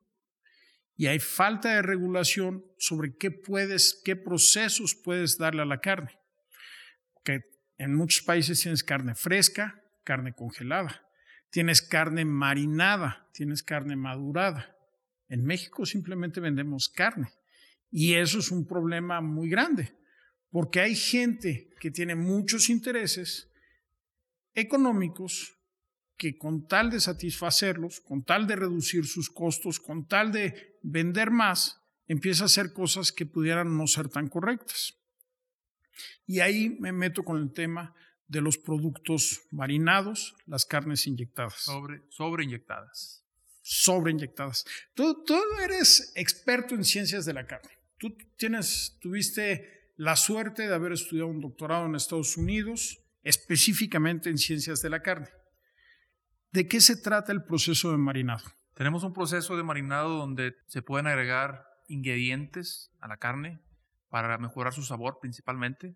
y 0.95 1.07
hay 1.07 1.17
falta 1.17 1.73
de 1.73 1.81
regulación 1.81 2.63
sobre 2.77 3.17
qué 3.17 3.31
puedes, 3.31 3.99
qué 4.05 4.15
procesos 4.15 4.93
puedes 4.93 5.39
darle 5.39 5.63
a 5.63 5.65
la 5.65 5.81
carne. 5.81 6.19
Que 7.23 7.41
en 7.79 7.95
muchos 7.95 8.21
países 8.23 8.61
tienes 8.61 8.83
carne 8.83 9.15
fresca, 9.15 9.81
carne 10.03 10.33
congelada, 10.35 11.03
tienes 11.49 11.81
carne 11.81 12.23
marinada, 12.23 13.27
tienes 13.33 13.63
carne 13.63 13.95
madurada. 13.95 14.77
En 15.27 15.43
México 15.43 15.87
simplemente 15.87 16.39
vendemos 16.39 16.87
carne 16.87 17.33
y 17.89 18.13
eso 18.13 18.37
es 18.37 18.51
un 18.51 18.67
problema 18.67 19.21
muy 19.21 19.49
grande, 19.49 19.97
porque 20.51 20.81
hay 20.81 20.95
gente 20.95 21.71
que 21.79 21.89
tiene 21.89 22.13
muchos 22.13 22.69
intereses 22.69 23.49
económicos 24.53 25.57
que 26.21 26.37
con 26.37 26.67
tal 26.67 26.91
de 26.91 26.99
satisfacerlos, 26.99 27.99
con 27.99 28.23
tal 28.23 28.45
de 28.45 28.55
reducir 28.55 29.07
sus 29.07 29.31
costos, 29.31 29.79
con 29.79 30.07
tal 30.07 30.31
de 30.31 30.77
vender 30.83 31.31
más, 31.31 31.81
empieza 32.07 32.43
a 32.43 32.45
hacer 32.45 32.73
cosas 32.73 33.11
que 33.11 33.25
pudieran 33.25 33.75
no 33.75 33.87
ser 33.87 34.07
tan 34.07 34.27
correctas. 34.27 34.93
Y 36.27 36.41
ahí 36.41 36.77
me 36.79 36.91
meto 36.91 37.23
con 37.23 37.41
el 37.41 37.51
tema 37.51 37.95
de 38.27 38.39
los 38.39 38.59
productos 38.59 39.41
marinados, 39.49 40.35
las 40.45 40.67
carnes 40.67 41.07
inyectadas. 41.07 41.55
Sobre, 41.55 42.03
sobre 42.09 42.43
inyectadas. 42.43 43.25
Sobre 43.63 44.11
inyectadas. 44.11 44.63
Tú, 44.93 45.23
tú 45.25 45.41
eres 45.63 46.13
experto 46.13 46.75
en 46.75 46.83
ciencias 46.83 47.25
de 47.25 47.33
la 47.33 47.47
carne. 47.47 47.71
Tú 47.97 48.15
tienes, 48.37 48.95
tuviste 49.01 49.95
la 49.97 50.15
suerte 50.15 50.67
de 50.67 50.75
haber 50.75 50.91
estudiado 50.91 51.29
un 51.29 51.41
doctorado 51.41 51.87
en 51.87 51.95
Estados 51.95 52.37
Unidos, 52.37 52.99
específicamente 53.23 54.29
en 54.29 54.37
ciencias 54.37 54.83
de 54.83 54.89
la 54.91 55.01
carne. 55.01 55.40
¿De 56.53 56.67
qué 56.67 56.81
se 56.81 56.97
trata 56.97 57.31
el 57.31 57.45
proceso 57.45 57.91
de 57.91 57.97
marinado? 57.97 58.43
Tenemos 58.73 59.05
un 59.05 59.13
proceso 59.13 59.55
de 59.55 59.63
marinado 59.63 60.17
donde 60.17 60.55
se 60.67 60.81
pueden 60.81 61.07
agregar 61.07 61.65
ingredientes 61.87 62.91
a 62.99 63.07
la 63.07 63.15
carne 63.15 63.61
para 64.09 64.37
mejorar 64.37 64.73
su 64.73 64.83
sabor 64.83 65.19
principalmente. 65.21 65.95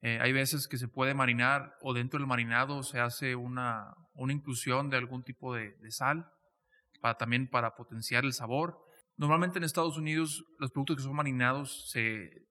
Eh, 0.00 0.18
hay 0.22 0.32
veces 0.32 0.66
que 0.66 0.78
se 0.78 0.88
puede 0.88 1.12
marinar 1.12 1.76
o 1.82 1.92
dentro 1.92 2.18
del 2.18 2.26
marinado 2.26 2.82
se 2.82 3.00
hace 3.00 3.36
una, 3.36 3.94
una 4.14 4.32
inclusión 4.32 4.88
de 4.88 4.96
algún 4.96 5.24
tipo 5.24 5.54
de, 5.54 5.76
sal 5.90 6.26
para, 7.02 7.18
también 7.18 7.46
para 7.46 7.74
potenciar 7.74 8.24
el 8.24 8.32
sabor. 8.32 8.78
Normalmente 9.18 9.58
en 9.58 9.64
Estados 9.64 9.98
Unidos 9.98 10.42
los 10.58 10.70
productos 10.70 10.96
que 10.96 11.02
son 11.02 11.16
marinados 11.16 11.90
se, 11.90 12.46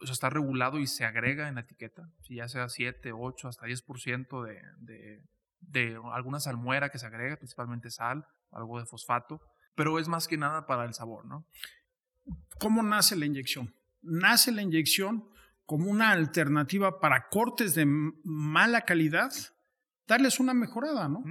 está 0.00 0.28
regulado 0.28 0.80
y 0.80 0.88
se 0.88 1.04
agrega 1.04 1.46
en 1.46 1.54
la 1.54 1.60
etiqueta, 1.60 2.02
si 2.22 2.34
ya 2.34 2.48
sea 2.48 2.68
7, 2.68 3.12
8, 3.12 3.46
hasta 3.46 3.66
10% 3.66 4.44
de, 4.44 4.60
de, 4.78 5.22
de 5.60 5.98
alguna 6.12 6.40
salmuera 6.40 6.90
que 6.90 6.98
se 6.98 7.06
agrega, 7.06 7.36
principalmente 7.36 7.90
sal, 7.90 8.26
algo 8.52 8.78
de 8.78 8.86
fosfato, 8.86 9.40
pero 9.74 9.98
es 9.98 10.08
más 10.08 10.26
que 10.28 10.36
nada 10.36 10.66
para 10.66 10.84
el 10.84 10.94
sabor, 10.94 11.24
¿no? 11.26 11.46
¿Cómo 12.58 12.82
nace 12.82 13.16
la 13.16 13.26
inyección? 13.26 13.74
Nace 14.02 14.52
la 14.52 14.62
inyección 14.62 15.28
como 15.66 15.90
una 15.90 16.12
alternativa 16.12 16.98
para 17.00 17.28
cortes 17.28 17.74
de 17.74 17.86
mala 17.86 18.82
calidad, 18.82 19.30
darles 20.06 20.40
una 20.40 20.54
mejorada, 20.54 21.08
¿no? 21.08 21.22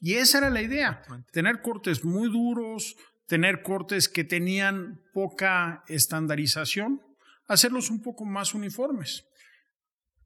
Y 0.00 0.14
esa 0.14 0.38
era 0.38 0.50
la 0.50 0.62
idea, 0.62 1.02
tener 1.30 1.62
cortes 1.62 2.04
muy 2.04 2.28
duros, 2.30 2.96
tener 3.26 3.62
cortes 3.62 4.08
que 4.08 4.24
tenían 4.24 5.00
poca 5.12 5.84
estandarización, 5.86 7.00
hacerlos 7.46 7.90
un 7.90 8.02
poco 8.02 8.24
más 8.24 8.54
uniformes. 8.54 9.24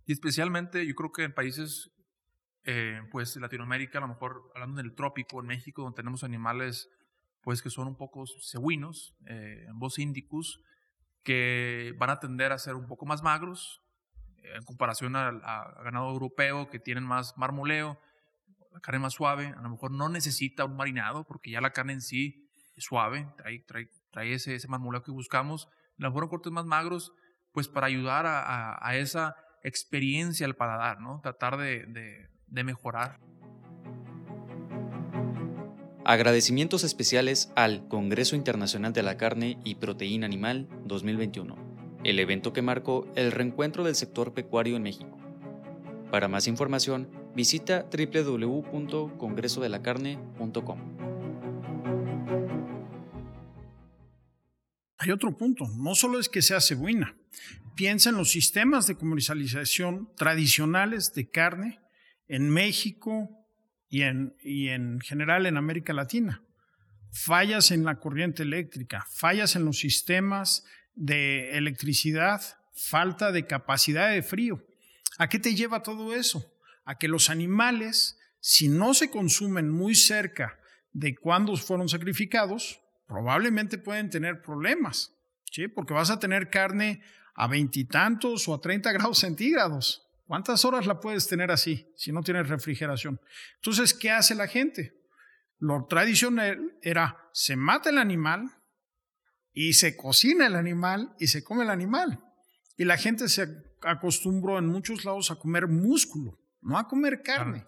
Y 0.07 0.13
especialmente 0.13 0.87
yo 0.87 0.95
creo 0.95 1.13
que 1.13 1.25
en 1.25 1.35
países 1.35 1.91
eh, 2.65 3.01
pues 3.11 3.37
Latinoamérica, 3.37 3.99
a 3.99 4.01
lo 4.03 4.09
mejor 4.09 4.51
hablando 4.55 4.83
del 4.83 4.95
trópico, 4.95 5.41
en 5.41 5.47
México, 5.47 5.83
donde 5.83 5.97
tenemos 5.97 6.25
animales 6.25 6.91
pues 7.43 7.61
que 7.61 7.69
son 7.69 7.89
un 7.89 7.97
poco 7.97 8.25
cebuinos, 8.43 9.15
eh, 9.27 9.67
indicus, 9.99 10.61
que 11.23 11.95
van 11.99 12.11
a 12.11 12.21
tender 12.21 12.53
a 12.53 12.59
ser 12.59 12.75
un 12.75 12.87
poco 12.87 13.05
más 13.05 13.23
magros 13.23 13.83
en 14.55 14.63
comparación 14.65 15.17
al 15.17 15.41
ganado 15.83 16.11
europeo 16.11 16.69
que 16.69 16.79
tienen 16.79 17.05
más 17.05 17.37
marmoleo, 17.37 17.99
la 18.73 18.81
carne 18.81 18.99
más 18.99 19.15
suave, 19.15 19.55
a 19.57 19.63
lo 19.63 19.71
mejor 19.71 19.93
no 19.93 20.09
necesita 20.09 20.65
un 20.65 20.77
marinado 20.77 21.25
porque 21.25 21.51
ya 21.51 21.61
la 21.61 21.71
carne 21.71 21.95
en 21.95 22.01
sí 22.01 22.51
es 22.77 22.85
suave, 22.85 23.29
trae, 23.37 23.61
trae, 23.61 23.89
trae 24.11 24.33
ese, 24.33 24.55
ese 24.55 24.69
marmoleo 24.69 25.03
que 25.03 25.13
buscamos. 25.13 25.69
A 25.99 26.03
lo 26.03 26.11
mejor 26.11 26.29
cortes 26.29 26.53
más 26.53 26.67
magros, 26.67 27.13
pues 27.53 27.69
para 27.69 27.87
ayudar 27.87 28.27
a, 28.27 28.97
esa 28.97 29.37
experiencia 29.63 30.45
al 30.45 30.57
paladar, 30.57 31.01
¿no? 31.01 31.21
Tratar 31.21 31.57
de, 31.57 32.29
de 32.55 32.65
mejorar. 32.65 33.21
Agradecimientos 36.07 36.85
especiales 36.85 37.51
al 37.57 37.89
Congreso 37.89 38.37
Internacional 38.37 38.93
de 38.93 39.03
la 39.03 39.17
Carne 39.17 39.59
y 39.65 39.77
Proteína 39.77 40.27
Animal 40.27 40.69
2021, 40.85 41.57
el 42.05 42.19
evento 42.19 42.53
que 42.53 42.61
marcó 42.61 43.11
el 43.17 43.33
reencuentro 43.33 43.85
del 43.85 43.95
sector 43.95 44.35
pecuario 44.35 44.77
en 44.77 44.83
México. 44.83 45.19
Para 46.11 46.29
más 46.29 46.47
información, 46.47 47.09
visita 47.35 47.87
www.congresodelacarne.com. 47.91 50.79
Hay 54.99 55.11
otro 55.11 55.35
punto, 55.37 55.67
no 55.77 55.95
solo 55.95 56.21
es 56.21 56.29
que 56.29 56.43
sea 56.43 56.61
cebuina, 56.61 57.17
piensa 57.75 58.11
en 58.11 58.17
los 58.17 58.31
sistemas 58.31 58.87
de 58.87 58.97
comercialización 58.97 60.11
tradicionales 60.17 61.15
de 61.15 61.31
carne 61.31 61.81
en 62.29 62.51
México, 62.51 63.41
y 63.89 64.03
en, 64.03 64.35
y 64.43 64.71
en 64.71 65.01
general 65.01 65.47
en 65.47 65.57
América 65.57 65.93
Latina. 65.93 66.43
Fallas 67.13 67.71
en 67.71 67.85
la 67.85 68.01
corriente 68.01 68.43
eléctrica, 68.43 69.07
fallas 69.09 69.55
en 69.55 69.65
los 69.65 69.79
sistemas 69.79 70.65
de 70.97 71.57
electricidad, 71.57 72.43
falta 72.75 73.31
de 73.31 73.47
capacidad 73.47 74.11
de 74.11 74.23
frío. 74.23 74.67
¿A 75.19 75.29
qué 75.29 75.39
te 75.39 75.55
lleva 75.55 75.85
todo 75.85 76.13
eso? 76.13 76.45
A 76.85 76.99
que 76.99 77.07
los 77.07 77.31
animales, 77.31 78.19
si 78.41 78.69
no 78.69 78.95
se 78.95 79.11
consumen 79.11 79.71
muy 79.71 79.95
cerca 79.95 80.59
de 80.93 81.15
cuando 81.15 81.57
fueron 81.57 81.89
sacrificados, 81.89 82.81
probablemente 83.07 83.79
pueden 83.79 84.11
tener 84.11 84.43
problemas, 84.43 85.15
¿sí? 85.53 85.69
Porque 85.69 85.95
vas 85.95 86.11
a 86.11 86.19
tener 86.19 86.51
carne 86.51 87.01
a 87.37 87.47
veintitantos 87.47 88.49
o 88.49 88.55
a 88.55 88.61
treinta 88.61 88.91
grados 88.91 89.19
centígrados. 89.19 90.04
¿Cuántas 90.27 90.65
horas 90.65 90.87
la 90.87 91.01
puedes 91.01 91.29
tener 91.29 91.51
así 91.51 91.93
si 91.97 92.13
no 92.13 92.23
tienes 92.23 92.49
refrigeración? 92.49 93.21
Entonces, 93.57 93.93
¿qué 93.93 94.11
hace 94.11 94.35
la 94.35 94.49
gente? 94.49 94.95
Lo 95.59 95.87
tradicional 95.87 96.79
era, 96.83 97.29
se 97.33 97.57
mata 97.57 97.91
el 97.91 97.99
animal 97.99 98.51
y 99.53 99.75
se 99.75 99.97
cocina 99.97 100.47
el 100.47 100.57
animal 100.57 101.15
y 101.19 101.27
se 101.27 101.45
come 101.45 101.65
el 101.65 101.71
animal. 101.71 102.21
Y 102.77 102.85
la 102.85 102.97
gente 102.97 103.29
se 103.29 103.47
acostumbró 103.83 104.59
en 104.59 104.67
muchos 104.67 105.05
lados 105.05 105.31
a 105.31 105.37
comer 105.37 105.69
músculo, 105.69 106.41
no 106.61 106.79
a 106.79 106.89
comer 106.89 107.23
carne 107.23 107.67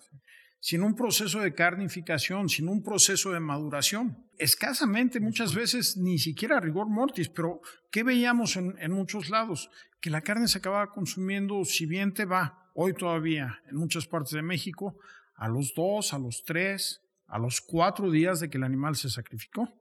sin 0.61 0.83
un 0.83 0.95
proceso 0.95 1.41
de 1.41 1.55
carnificación, 1.55 2.49
sin 2.49 2.69
un 2.69 2.83
proceso 2.83 3.33
de 3.33 3.41
maduración. 3.41 4.27
Escasamente, 4.39 5.21
muchas 5.21 5.55
veces, 5.55 5.97
ni 5.97 6.19
siquiera 6.19 6.61
rigor 6.61 6.89
mortis, 6.89 7.29
pero 7.29 7.61
¿qué 7.91 8.03
veíamos 8.03 8.57
en, 8.57 8.93
muchos 8.93 9.31
lados? 9.31 9.71
Que 10.01 10.11
la 10.11 10.23
carne 10.23 10.49
se 10.49 10.59
acababa 10.59 10.91
consumiendo, 10.91 11.65
si 11.65 11.87
bien 11.87 12.13
te 12.13 12.25
va, 12.25 12.71
hoy 12.75 12.95
todavía, 12.95 13.61
en 13.69 13.77
muchas 13.77 14.07
partes 14.07 14.33
de 14.33 14.43
México, 14.43 14.99
a 15.37 15.49
los 15.49 15.75
dos, 15.75 16.13
a 16.13 16.19
los 16.19 16.45
tres, 16.45 17.01
a 17.27 17.39
los 17.39 17.61
cuatro 17.61 18.11
días 18.11 18.41
de 18.41 18.51
que 18.51 18.59
el 18.59 18.65
animal 18.65 18.97
se 18.97 19.11
sacrificó. 19.11 19.73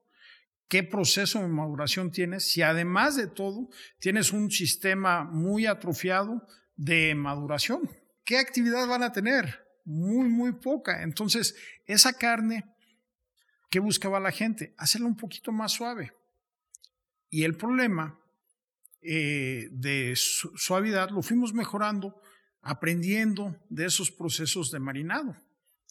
¿Qué 0.67 0.83
proceso 0.83 1.41
de 1.41 1.47
maduración 1.47 2.11
tienes? 2.11 2.51
Si 2.51 2.61
además 2.61 3.15
de 3.15 3.27
todo 3.27 3.69
tienes 3.99 4.33
un 4.33 4.49
sistema 4.49 5.23
muy 5.23 5.67
atrofiado 5.67 6.45
de 6.75 7.13
maduración, 7.15 7.89
¿qué 8.23 8.39
actividad 8.39 8.87
van 8.87 9.03
a 9.03 9.11
tener? 9.11 9.64
Muy, 9.85 10.27
muy 10.27 10.53
poca. 10.53 11.03
Entonces, 11.03 11.55
esa 11.85 12.13
carne, 12.13 12.65
¿qué 13.69 13.79
buscaba 13.79 14.19
la 14.19 14.31
gente? 14.31 14.73
Hacerla 14.77 15.07
un 15.07 15.15
poquito 15.15 15.51
más 15.51 15.71
suave. 15.71 16.11
Y 17.29 17.43
el 17.43 17.55
problema 17.55 18.19
eh, 19.01 19.69
de 19.71 20.13
suavidad 20.15 21.09
lo 21.11 21.21
fuimos 21.21 21.53
mejorando 21.53 22.19
aprendiendo 22.61 23.55
de 23.69 23.85
esos 23.85 24.11
procesos 24.11 24.71
de 24.71 24.79
marinado. 24.79 25.35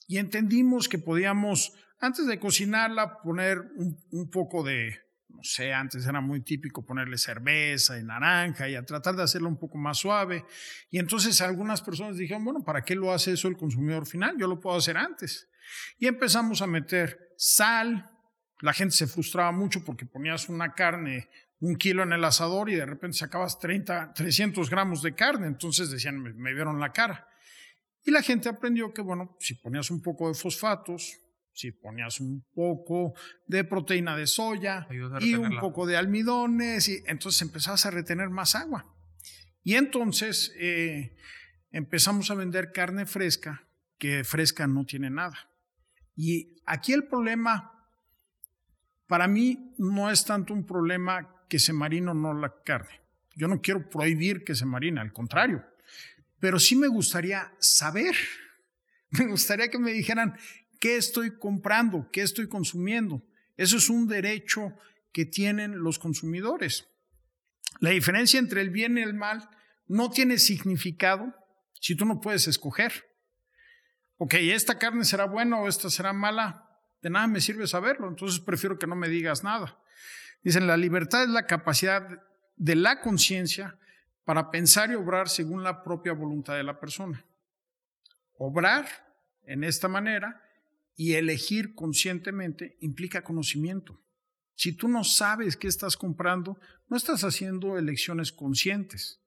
Y 0.09 0.18
entendimos 0.18 0.88
que 0.88 0.98
podíamos, 0.98 1.72
antes 2.00 2.26
de 2.26 2.40
cocinarla, 2.40 3.22
poner 3.22 3.62
un 4.11 4.28
poco 4.28 4.64
de, 4.64 5.04
no 5.35 5.42
sé, 5.42 5.73
antes 5.73 6.07
era 6.07 6.20
muy 6.20 6.40
típico 6.40 6.85
ponerle 6.85 7.18
cerveza 7.18 7.99
y 7.99 8.05
naranja 8.05 8.68
y 8.68 8.77
a 8.77 8.85
tratar 8.85 9.16
de 9.16 9.23
hacerlo 9.25 9.49
un 9.49 9.59
poco 9.59 9.77
más 9.79 9.99
suave. 9.99 10.44
Y 10.90 10.99
entonces 10.99 11.40
algunas 11.40 11.83
personas 11.83 12.16
dijeron, 12.16 12.44
bueno, 12.44 12.64
¿para 12.64 12.83
qué 12.83 12.94
lo 12.94 13.12
hace 13.12 13.33
eso 13.33 13.49
el 13.49 13.57
consumidor 13.57 14.07
final? 14.07 14.37
Yo 14.38 14.47
lo 14.47 14.61
puedo 14.61 14.77
hacer 14.77 14.97
antes. 14.97 15.49
Y 15.99 16.07
empezamos 16.07 16.62
a 16.62 16.66
meter 16.66 17.35
sal. 17.37 18.11
La 18.61 18.73
gente 18.73 18.94
se 18.94 19.07
frustraba 19.07 19.51
mucho 19.51 19.85
porque 19.85 20.07
ponías 20.07 20.49
una 20.49 20.73
carne, 20.73 21.29
un 21.61 21.77
kilo 21.77 22.05
en 22.05 22.12
el 22.12 22.25
asador 22.25 22.70
y 22.70 22.77
de 22.77 22.87
repente 22.87 23.18
sacabas 23.18 23.59
30, 23.59 24.12
300 24.14 24.70
gramos 24.70 25.03
de 25.03 25.14
carne. 25.14 25.49
Entonces 25.49 25.90
decían, 25.90 26.20
me, 26.20 26.33
me 26.33 26.55
vieron 26.55 26.79
la 26.79 26.92
cara. 26.92 27.29
Y 28.05 28.11
la 28.11 28.23
gente 28.23 28.49
aprendió 28.49 28.92
que, 28.92 29.03
bueno, 29.03 29.37
si 29.40 29.55
ponías 29.55 29.90
un 29.90 30.01
poco 30.01 30.29
de 30.29 30.35
fosfatos, 30.35 31.23
si 31.55 31.71
ponías 31.71 32.21
un 32.21 32.45
poco 32.53 33.14
de 33.47 33.64
proteína 33.64 34.17
de 34.17 34.27
soya 34.27 34.87
y 35.21 35.35
un 35.35 35.59
poco 35.61 35.87
de 35.87 35.97
almidones, 35.97 36.88
y 36.88 37.03
entonces 37.07 37.40
empezabas 37.43 37.87
a 37.87 37.90
retener 37.90 38.29
más 38.29 38.57
agua. 38.57 38.93
Y 39.62 39.77
entonces 39.77 40.53
eh, 40.59 41.17
empezamos 41.71 42.31
a 42.31 42.35
vender 42.35 42.73
carne 42.73 43.07
fresca, 43.07 43.67
que 43.99 44.25
fresca 44.25 44.67
no 44.67 44.85
tiene 44.85 45.11
nada. 45.11 45.51
Y 46.17 46.57
aquí 46.67 46.93
el 46.93 47.07
problema, 47.07 47.88
para 49.07 49.29
mí, 49.29 49.75
no 49.79 50.11
es 50.11 50.25
tanto 50.25 50.53
un 50.53 50.67
problema 50.67 51.47
que 51.49 51.59
se 51.59 51.73
marine 51.73 52.11
o 52.11 52.14
no 52.14 52.35
la 52.35 52.62
carne. 52.64 53.01
Yo 53.37 53.49
no 53.49 53.61
quiero 53.61 53.88
prohibir 53.88 54.45
que 54.45 54.55
se 54.55 54.67
marine, 54.67 55.01
al 55.01 55.12
contrario. 55.12 55.64
Pero 56.40 56.59
sí 56.59 56.77
me 56.77 56.88
gustaría 56.88 57.53
saber, 57.59 58.14
me 59.11 59.27
gustaría 59.27 59.69
que 59.69 59.79
me 59.79 59.93
dijeran 59.93 60.37
qué 60.85 60.99
estoy 60.99 61.38
comprando, 61.38 62.11
qué 62.12 62.20
estoy 62.20 62.47
consumiendo. 62.47 63.23
Eso 63.57 63.79
es 63.79 63.88
un 63.88 64.07
derecho 64.07 64.77
que 65.12 65.25
tienen 65.25 65.79
los 65.79 65.99
consumidores. 65.99 66.87
La 67.81 67.88
diferencia 67.88 68.38
entre 68.38 68.61
el 68.61 68.68
bien 68.68 68.99
y 68.99 69.01
el 69.01 69.14
mal 69.14 69.49
no 69.87 70.11
tiene 70.11 70.37
significado 70.37 71.35
si 71.81 71.97
tú 71.97 72.05
no 72.05 72.20
puedes 72.20 72.49
escoger. 72.49 72.92
Ok, 74.18 74.35
esta 74.35 74.79
carne 74.79 75.07
será 75.07 75.25
buena 75.25 75.59
o 75.59 75.68
esta 75.68 75.88
será 75.88 76.12
mala. 76.12 76.68
De 77.01 77.09
nada 77.09 77.29
me 77.29 77.40
sirve 77.40 77.66
saberlo, 77.66 78.07
entonces 78.07 78.38
prefiero 78.38 78.79
que 78.79 78.87
no 78.87 78.94
me 78.94 79.09
digas 79.09 79.42
nada. 79.42 79.79
Dicen, 80.42 80.66
la 80.66 80.77
libertad 80.77 81.23
es 81.23 81.31
la 81.31 81.47
capacidad 81.47 82.07
de 82.57 82.77
la 82.77 83.01
conciencia 83.01 83.79
para 84.25 84.51
pensar 84.51 84.90
y 84.90 84.97
obrar 84.97 85.31
según 85.31 85.62
la 85.62 85.83
propia 85.83 86.12
voluntad 86.12 86.57
de 86.57 86.62
la 86.62 86.79
persona. 86.79 87.25
Obrar 88.37 88.87
en 89.47 89.64
esta 89.64 89.88
manera 89.88 90.42
y 90.96 91.14
elegir 91.14 91.74
conscientemente 91.74 92.76
implica 92.80 93.24
conocimiento. 93.24 94.00
Si 94.54 94.72
tú 94.72 94.88
no 94.88 95.02
sabes 95.02 95.57
qué 95.57 95.66
estás 95.66 95.96
comprando, 95.96 96.59
no 96.88 96.96
estás 96.96 97.24
haciendo 97.24 97.76
elecciones 97.76 98.33
conscientes. 98.33 99.20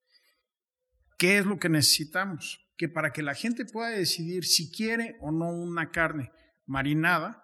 ¿Qué 1.18 1.40
es 1.40 1.46
lo 1.46 1.60
que 1.60 1.70
necesitamos? 1.70 2.66
Que 2.78 2.88
para 2.88 3.12
que 3.12 3.24
la 3.24 3.34
gente 3.34 3.66
pueda 3.66 3.90
decidir 3.90 4.46
si 4.46 4.72
quiere 4.72 5.18
o 5.20 5.32
no 5.32 5.50
una 5.50 5.92
carne 5.92 6.32
marinada, 6.66 7.44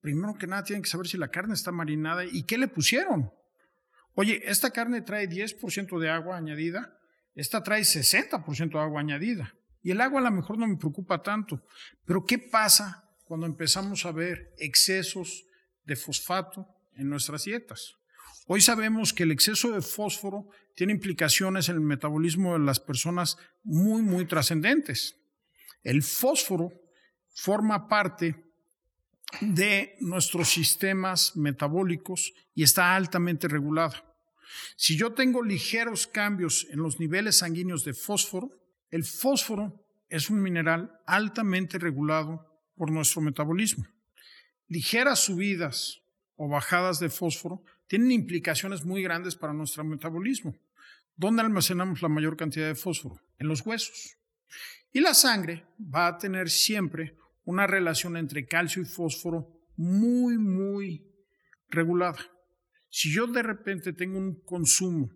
primero 0.00 0.34
que 0.34 0.46
nada 0.46 0.64
tienen 0.64 0.82
que 0.82 0.88
saber 0.88 1.06
si 1.06 1.16
la 1.16 1.30
carne 1.30 1.54
está 1.54 1.70
marinada 1.70 2.24
y 2.24 2.44
qué 2.44 2.58
le 2.58 2.68
pusieron. 2.68 3.30
Oye, 4.14 4.42
esta 4.44 4.70
carne 4.70 5.02
trae 5.02 5.28
10% 5.28 5.98
de 5.98 6.10
agua 6.10 6.36
añadida, 6.36 6.98
esta 7.34 7.62
trae 7.62 7.82
60% 7.82 8.72
de 8.72 8.78
agua 8.78 9.00
añadida. 9.00 9.54
Y 9.82 9.90
el 9.90 10.00
agua 10.00 10.20
a 10.20 10.24
lo 10.24 10.30
mejor 10.30 10.58
no 10.58 10.66
me 10.66 10.76
preocupa 10.76 11.22
tanto, 11.22 11.62
pero 12.06 12.24
¿qué 12.24 12.38
pasa 12.38 13.03
cuando 13.24 13.46
empezamos 13.46 14.06
a 14.06 14.12
ver 14.12 14.54
excesos 14.58 15.44
de 15.84 15.96
fosfato 15.96 16.66
en 16.96 17.08
nuestras 17.08 17.44
dietas. 17.44 17.96
Hoy 18.46 18.60
sabemos 18.60 19.12
que 19.12 19.22
el 19.22 19.32
exceso 19.32 19.72
de 19.72 19.80
fósforo 19.80 20.48
tiene 20.74 20.92
implicaciones 20.92 21.68
en 21.68 21.76
el 21.76 21.80
metabolismo 21.80 22.52
de 22.52 22.58
las 22.64 22.80
personas 22.80 23.38
muy, 23.62 24.02
muy 24.02 24.26
trascendentes. 24.26 25.16
El 25.82 26.02
fósforo 26.02 26.72
forma 27.34 27.88
parte 27.88 28.44
de 29.40 29.96
nuestros 30.00 30.48
sistemas 30.50 31.36
metabólicos 31.36 32.32
y 32.54 32.62
está 32.62 32.94
altamente 32.94 33.48
regulado. 33.48 33.94
Si 34.76 34.96
yo 34.96 35.12
tengo 35.14 35.42
ligeros 35.42 36.06
cambios 36.06 36.66
en 36.70 36.80
los 36.80 37.00
niveles 37.00 37.38
sanguíneos 37.38 37.84
de 37.84 37.94
fósforo, 37.94 38.50
el 38.90 39.04
fósforo 39.04 39.84
es 40.08 40.30
un 40.30 40.42
mineral 40.42 41.00
altamente 41.06 41.78
regulado 41.78 42.53
por 42.76 42.90
nuestro 42.90 43.20
metabolismo. 43.20 43.86
Ligeras 44.68 45.20
subidas 45.20 46.02
o 46.36 46.48
bajadas 46.48 46.98
de 46.98 47.10
fósforo 47.10 47.62
tienen 47.86 48.12
implicaciones 48.12 48.84
muy 48.84 49.02
grandes 49.02 49.36
para 49.36 49.52
nuestro 49.52 49.84
metabolismo. 49.84 50.54
¿Dónde 51.16 51.42
almacenamos 51.42 52.02
la 52.02 52.08
mayor 52.08 52.36
cantidad 52.36 52.66
de 52.66 52.74
fósforo? 52.74 53.20
En 53.38 53.48
los 53.48 53.64
huesos. 53.64 54.16
Y 54.92 55.00
la 55.00 55.14
sangre 55.14 55.66
va 55.78 56.06
a 56.06 56.18
tener 56.18 56.50
siempre 56.50 57.16
una 57.44 57.66
relación 57.66 58.16
entre 58.16 58.46
calcio 58.46 58.82
y 58.82 58.86
fósforo 58.86 59.48
muy, 59.76 60.38
muy 60.38 61.06
regulada. 61.68 62.18
Si 62.88 63.12
yo 63.12 63.26
de 63.26 63.42
repente 63.42 63.92
tengo 63.92 64.18
un 64.18 64.40
consumo 64.44 65.10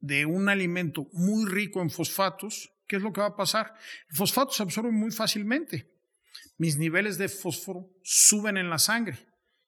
de 0.00 0.26
un 0.26 0.48
alimento 0.48 1.08
muy 1.12 1.48
rico 1.48 1.80
en 1.80 1.90
fosfatos, 1.90 2.72
¿qué 2.86 2.96
es 2.96 3.02
lo 3.02 3.12
que 3.12 3.20
va 3.20 3.28
a 3.28 3.36
pasar? 3.36 3.74
El 4.10 4.16
fosfato 4.16 4.52
se 4.52 4.62
absorbe 4.62 4.90
muy 4.90 5.10
fácilmente. 5.10 5.90
Mis 6.58 6.78
niveles 6.78 7.18
de 7.18 7.28
fósforo 7.28 7.90
suben 8.02 8.56
en 8.56 8.70
la 8.70 8.78
sangre 8.78 9.18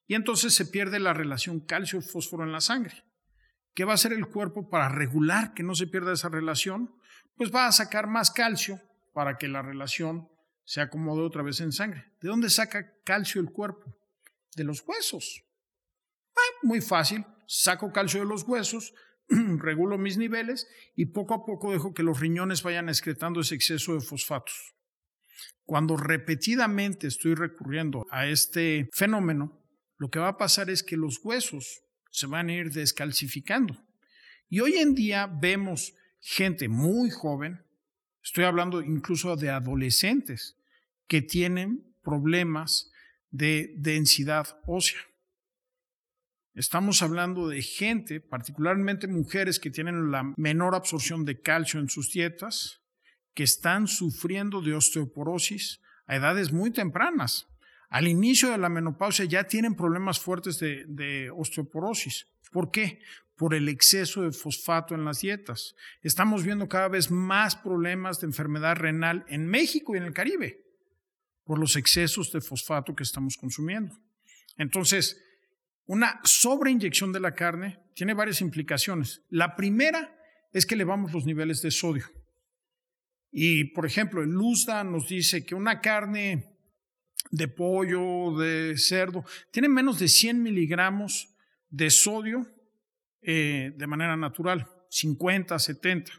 y 0.06 0.14
entonces 0.14 0.54
se 0.54 0.66
pierde 0.66 1.00
la 1.00 1.14
relación 1.14 1.60
calcio-fósforo 1.60 2.44
en 2.44 2.52
la 2.52 2.60
sangre. 2.60 3.04
¿Qué 3.74 3.84
va 3.84 3.92
a 3.92 3.94
hacer 3.96 4.12
el 4.12 4.26
cuerpo 4.26 4.68
para 4.68 4.88
regular 4.88 5.54
que 5.54 5.62
no 5.62 5.74
se 5.74 5.86
pierda 5.86 6.12
esa 6.12 6.28
relación? 6.28 6.94
Pues 7.36 7.52
va 7.52 7.66
a 7.66 7.72
sacar 7.72 8.06
más 8.06 8.30
calcio 8.30 8.80
para 9.12 9.36
que 9.38 9.48
la 9.48 9.62
relación 9.62 10.28
se 10.64 10.80
acomode 10.80 11.22
otra 11.22 11.42
vez 11.42 11.60
en 11.60 11.72
sangre. 11.72 12.12
¿De 12.20 12.28
dónde 12.28 12.50
saca 12.50 12.92
calcio 13.04 13.40
el 13.40 13.50
cuerpo? 13.50 13.96
De 14.54 14.64
los 14.64 14.82
huesos. 14.86 15.42
Ah, 16.36 16.58
muy 16.62 16.80
fácil, 16.80 17.24
saco 17.46 17.92
calcio 17.92 18.20
de 18.20 18.26
los 18.26 18.44
huesos, 18.44 18.94
regulo 19.28 19.98
mis 19.98 20.16
niveles 20.16 20.68
y 20.94 21.06
poco 21.06 21.34
a 21.34 21.44
poco 21.44 21.72
dejo 21.72 21.94
que 21.94 22.02
los 22.02 22.20
riñones 22.20 22.62
vayan 22.62 22.88
excretando 22.88 23.40
ese 23.40 23.54
exceso 23.54 23.94
de 23.94 24.00
fosfatos. 24.00 24.73
Cuando 25.64 25.96
repetidamente 25.96 27.06
estoy 27.06 27.34
recurriendo 27.34 28.06
a 28.10 28.26
este 28.26 28.88
fenómeno, 28.92 29.62
lo 29.96 30.10
que 30.10 30.18
va 30.18 30.28
a 30.28 30.38
pasar 30.38 30.68
es 30.70 30.82
que 30.82 30.96
los 30.96 31.20
huesos 31.24 31.82
se 32.10 32.26
van 32.26 32.48
a 32.48 32.54
ir 32.54 32.70
descalcificando. 32.70 33.82
Y 34.48 34.60
hoy 34.60 34.74
en 34.74 34.94
día 34.94 35.26
vemos 35.26 35.94
gente 36.20 36.68
muy 36.68 37.10
joven, 37.10 37.64
estoy 38.22 38.44
hablando 38.44 38.82
incluso 38.82 39.36
de 39.36 39.50
adolescentes, 39.50 40.56
que 41.08 41.22
tienen 41.22 41.94
problemas 42.02 42.90
de 43.30 43.74
densidad 43.78 44.60
ósea. 44.66 45.00
Estamos 46.54 47.02
hablando 47.02 47.48
de 47.48 47.62
gente, 47.62 48.20
particularmente 48.20 49.08
mujeres 49.08 49.58
que 49.58 49.70
tienen 49.70 50.12
la 50.12 50.32
menor 50.36 50.76
absorción 50.76 51.24
de 51.24 51.40
calcio 51.40 51.80
en 51.80 51.88
sus 51.88 52.12
dietas, 52.12 52.83
que 53.34 53.42
están 53.42 53.88
sufriendo 53.88 54.60
de 54.60 54.74
osteoporosis 54.74 55.80
a 56.06 56.16
edades 56.16 56.52
muy 56.52 56.70
tempranas. 56.70 57.46
Al 57.90 58.08
inicio 58.08 58.50
de 58.50 58.58
la 58.58 58.68
menopausia 58.68 59.24
ya 59.24 59.44
tienen 59.44 59.74
problemas 59.74 60.18
fuertes 60.18 60.58
de, 60.58 61.30
osteoporosis. 61.36 62.26
¿Por 62.50 62.70
qué? 62.70 63.00
Por 63.36 63.54
el 63.54 63.68
exceso 63.68 64.22
de 64.22 64.32
fosfato 64.32 64.94
en 64.94 65.04
las 65.04 65.20
dietas. 65.20 65.74
Estamos 66.02 66.44
viendo 66.44 66.68
cada 66.68 66.88
vez 66.88 67.10
más 67.10 67.56
problemas 67.56 68.20
de 68.20 68.26
enfermedad 68.26 68.76
renal 68.76 69.24
en 69.28 69.46
México 69.46 69.94
y 69.94 69.98
en 69.98 70.04
el 70.04 70.12
Caribe 70.12 70.60
por 71.44 71.58
los 71.58 71.76
excesos 71.76 72.32
de 72.32 72.40
fosfato 72.40 72.94
que 72.94 73.02
estamos 73.02 73.36
consumiendo. 73.36 73.98
Entonces, 74.56 75.22
una 75.86 76.20
sobreinyección 76.24 77.12
de 77.12 77.20
la 77.20 77.34
carne 77.34 77.80
tiene 77.94 78.14
varias 78.14 78.40
implicaciones. 78.40 79.22
La 79.28 79.54
primera 79.54 80.16
es 80.52 80.64
que 80.64 80.74
elevamos 80.74 81.12
los 81.12 81.26
niveles 81.26 81.60
de 81.60 81.70
sodio. 81.70 82.06
Y, 83.36 83.64
por 83.64 83.84
ejemplo, 83.84 84.22
el 84.22 84.30
Luzda 84.30 84.84
nos 84.84 85.08
dice 85.08 85.44
que 85.44 85.56
una 85.56 85.80
carne 85.80 86.56
de 87.32 87.48
pollo, 87.48 88.38
de 88.38 88.78
cerdo, 88.78 89.24
tiene 89.50 89.68
menos 89.68 89.98
de 89.98 90.06
100 90.06 90.40
miligramos 90.40 91.34
de 91.68 91.90
sodio 91.90 92.46
eh, 93.22 93.72
de 93.76 93.86
manera 93.88 94.16
natural, 94.16 94.68
50, 94.88 95.58
70. 95.58 96.12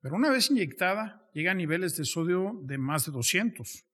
Pero 0.00 0.14
una 0.14 0.30
vez 0.30 0.52
inyectada, 0.52 1.28
llega 1.34 1.50
a 1.50 1.54
niveles 1.54 1.96
de 1.96 2.04
sodio 2.04 2.52
de 2.62 2.78
más 2.78 3.06
de 3.06 3.10
200. 3.10 3.84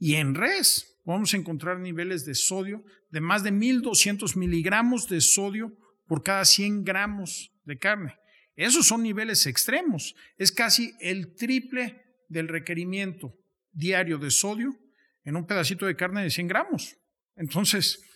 Y 0.00 0.16
en 0.16 0.34
res 0.34 1.00
vamos 1.04 1.32
a 1.34 1.36
encontrar 1.36 1.78
niveles 1.78 2.24
de 2.24 2.34
sodio 2.34 2.82
de 3.10 3.20
más 3.20 3.44
de 3.44 3.52
1200 3.52 4.36
miligramos 4.36 5.08
de 5.08 5.20
sodio 5.20 5.78
por 6.08 6.24
cada 6.24 6.44
100 6.44 6.82
gramos 6.82 7.52
de 7.64 7.78
carne. 7.78 8.16
Esos 8.56 8.86
son 8.86 9.02
niveles 9.02 9.46
extremos. 9.46 10.14
Es 10.36 10.52
casi 10.52 10.94
el 11.00 11.34
triple 11.34 12.02
del 12.28 12.48
requerimiento 12.48 13.34
diario 13.72 14.18
de 14.18 14.30
sodio 14.30 14.76
en 15.24 15.36
un 15.36 15.46
pedacito 15.46 15.86
de 15.86 15.96
carne 15.96 16.22
de 16.22 16.30
100 16.30 16.48
gramos. 16.48 16.96
Entonces... 17.36 18.08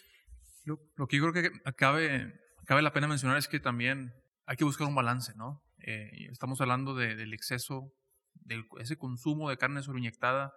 Lo, 0.65 1.07
que 1.07 1.19
yo 1.19 1.31
creo 1.31 1.33
que 1.33 1.61
acabe, 1.65 2.41
cabe 2.65 2.83
la 2.83 2.93
pena 2.93 3.07
mencionar 3.07 3.39
es 3.39 3.47
que 3.47 3.61
también 3.61 4.13
hay 4.47 4.57
que 4.57 4.65
buscar 4.65 4.89
un 4.89 4.97
balance, 4.97 5.33
¿no? 5.37 5.63
Eh, 5.79 6.27
estamos 6.29 6.61
hablando 6.61 6.97
del 6.97 7.33
exceso, 7.33 7.95
de 8.35 8.65
ese 8.81 8.97
consumo 8.97 9.49
de 9.49 9.59
carne 9.59 9.81
sobreinyectada 9.85 10.53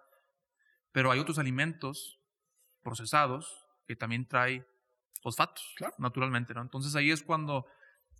pero 0.92 1.10
hay 1.10 1.20
otros 1.20 1.38
alimentos 1.38 2.20
procesados 2.82 3.66
que 3.86 3.96
también 3.96 4.26
traen 4.26 4.66
fosfatos, 5.22 5.74
naturalmente, 5.98 6.54
¿no? 6.54 6.62
Entonces 6.62 6.94
ahí 6.96 7.10
es 7.10 7.22
cuando, 7.22 7.66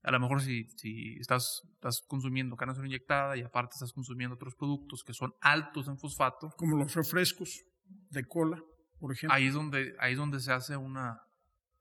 a 0.03 0.11
lo 0.11 0.21
mejor 0.21 0.41
si, 0.41 0.65
si 0.77 1.17
estás, 1.21 1.63
estás 1.75 2.03
consumiendo 2.07 2.57
carne 2.57 2.75
inyectada 2.87 3.37
y 3.37 3.43
aparte 3.43 3.75
estás 3.75 3.93
consumiendo 3.93 4.35
otros 4.35 4.55
productos 4.55 5.05
que 5.05 5.13
son 5.13 5.33
altos 5.41 5.89
en 5.89 5.99
fosfato. 5.99 6.51
Como 6.57 6.77
los 6.77 6.95
refrescos 6.95 7.65
de 8.11 8.25
cola, 8.25 8.59
por 8.99 9.13
ejemplo. 9.13 9.35
Ahí 9.35 9.47
es 9.47 9.55
donde, 9.55 9.95
ahí 9.99 10.13
es 10.13 10.19
donde 10.19 10.41
se 10.41 10.53
hace 10.53 10.77
una... 10.77 11.21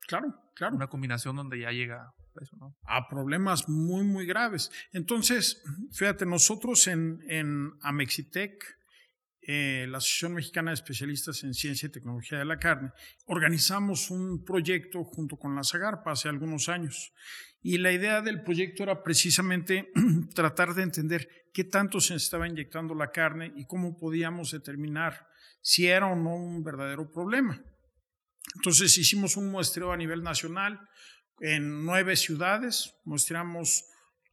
Claro, 0.08 0.34
claro. 0.56 0.76
Una 0.76 0.88
combinación 0.88 1.36
donde 1.36 1.60
ya 1.60 1.72
llega 1.72 2.12
eso, 2.42 2.56
¿no? 2.58 2.76
A 2.84 3.08
problemas 3.08 3.68
muy, 3.68 4.04
muy 4.04 4.26
graves. 4.26 4.72
Entonces, 4.92 5.62
fíjate, 5.92 6.26
nosotros 6.26 6.88
en, 6.88 7.20
en 7.28 7.72
Amexitec 7.82 8.79
eh, 9.52 9.88
la 9.88 9.98
Asociación 9.98 10.36
Mexicana 10.36 10.70
de 10.70 10.76
Especialistas 10.76 11.44
en 11.44 11.56
Ciencia 11.56 11.88
y 11.88 11.92
Tecnología 11.92 12.38
de 12.38 12.46
la 12.46 12.60
Carne, 12.60 12.92
organizamos 13.26 14.12
un 14.12 14.46
proyecto 14.46 15.04
junto 15.04 15.38
con 15.38 15.56
la 15.56 15.64
Zagarpa 15.64 16.12
hace 16.12 16.30
algunos 16.30 16.70
años. 16.70 17.14
Y 17.60 17.80
la 17.80 17.92
idea 17.92 18.22
del 18.22 18.44
proyecto 18.44 18.84
era 18.84 19.02
precisamente 19.02 19.90
tratar 20.36 20.76
de 20.76 20.84
entender 20.84 21.50
qué 21.52 21.64
tanto 21.64 22.00
se 22.00 22.14
estaba 22.14 22.48
inyectando 22.48 22.94
la 22.94 23.10
carne 23.10 23.52
y 23.56 23.66
cómo 23.66 23.98
podíamos 23.98 24.52
determinar 24.52 25.26
si 25.62 25.88
era 25.88 26.06
o 26.06 26.16
no 26.16 26.36
un 26.36 26.64
verdadero 26.64 27.12
problema. 27.12 27.60
Entonces 28.54 28.96
hicimos 29.00 29.36
un 29.36 29.50
muestreo 29.50 29.92
a 29.92 29.98
nivel 29.98 30.22
nacional 30.22 30.80
en 31.40 31.86
nueve 31.86 32.18
ciudades, 32.18 32.94
muestramos 33.04 33.84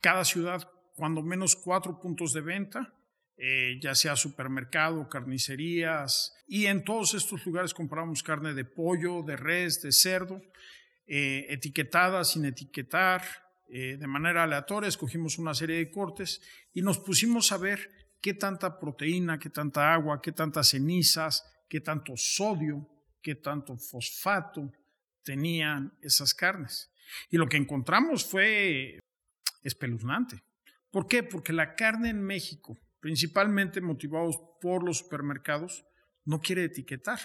cada 0.02 0.26
ciudad 0.26 0.68
cuando 0.94 1.22
menos 1.22 1.56
cuatro 1.56 1.98
puntos 2.00 2.34
de 2.34 2.42
venta 2.42 2.92
eh, 3.38 3.78
ya 3.82 3.94
sea 3.94 4.16
supermercado, 4.16 5.08
carnicerías, 5.08 6.34
y 6.46 6.66
en 6.66 6.84
todos 6.84 7.14
estos 7.14 7.44
lugares 7.44 7.74
compramos 7.74 8.22
carne 8.22 8.54
de 8.54 8.64
pollo, 8.64 9.22
de 9.22 9.36
res, 9.36 9.82
de 9.82 9.92
cerdo, 9.92 10.40
eh, 11.06 11.46
etiquetada, 11.50 12.24
sin 12.24 12.46
etiquetar, 12.46 13.22
eh, 13.68 13.96
de 13.98 14.06
manera 14.06 14.44
aleatoria, 14.44 14.88
escogimos 14.88 15.38
una 15.38 15.52
serie 15.52 15.76
de 15.76 15.90
cortes 15.90 16.40
y 16.72 16.82
nos 16.82 16.98
pusimos 16.98 17.52
a 17.52 17.58
ver 17.58 17.90
qué 18.22 18.32
tanta 18.32 18.78
proteína, 18.78 19.38
qué 19.38 19.50
tanta 19.50 19.92
agua, 19.92 20.22
qué 20.22 20.32
tantas 20.32 20.70
cenizas, 20.70 21.44
qué 21.68 21.80
tanto 21.80 22.14
sodio, 22.16 22.88
qué 23.20 23.34
tanto 23.34 23.76
fosfato 23.76 24.72
tenían 25.22 25.92
esas 26.00 26.32
carnes. 26.32 26.90
Y 27.30 27.36
lo 27.36 27.48
que 27.48 27.56
encontramos 27.56 28.24
fue 28.24 29.00
espeluznante. 29.62 30.42
¿Por 30.90 31.06
qué? 31.06 31.22
Porque 31.22 31.52
la 31.52 31.74
carne 31.74 32.10
en 32.10 32.22
México 32.22 32.78
principalmente 33.06 33.80
motivados 33.80 34.36
por 34.60 34.82
los 34.82 34.98
supermercados, 34.98 35.86
no 36.24 36.40
quiere 36.40 36.64
etiquetar. 36.64 37.20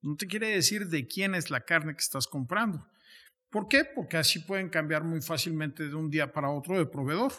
No 0.00 0.14
te 0.14 0.28
quiere 0.28 0.50
decir 0.50 0.86
de 0.86 1.08
quién 1.08 1.34
es 1.34 1.50
la 1.50 1.62
carne 1.62 1.94
que 1.94 2.02
estás 2.02 2.28
comprando. 2.28 2.86
¿Por 3.50 3.66
qué? 3.66 3.84
Porque 3.84 4.16
así 4.16 4.38
pueden 4.38 4.68
cambiar 4.68 5.02
muy 5.02 5.20
fácilmente 5.20 5.88
de 5.88 5.94
un 5.96 6.08
día 6.08 6.32
para 6.32 6.50
otro 6.50 6.78
de 6.78 6.86
proveedor. 6.86 7.32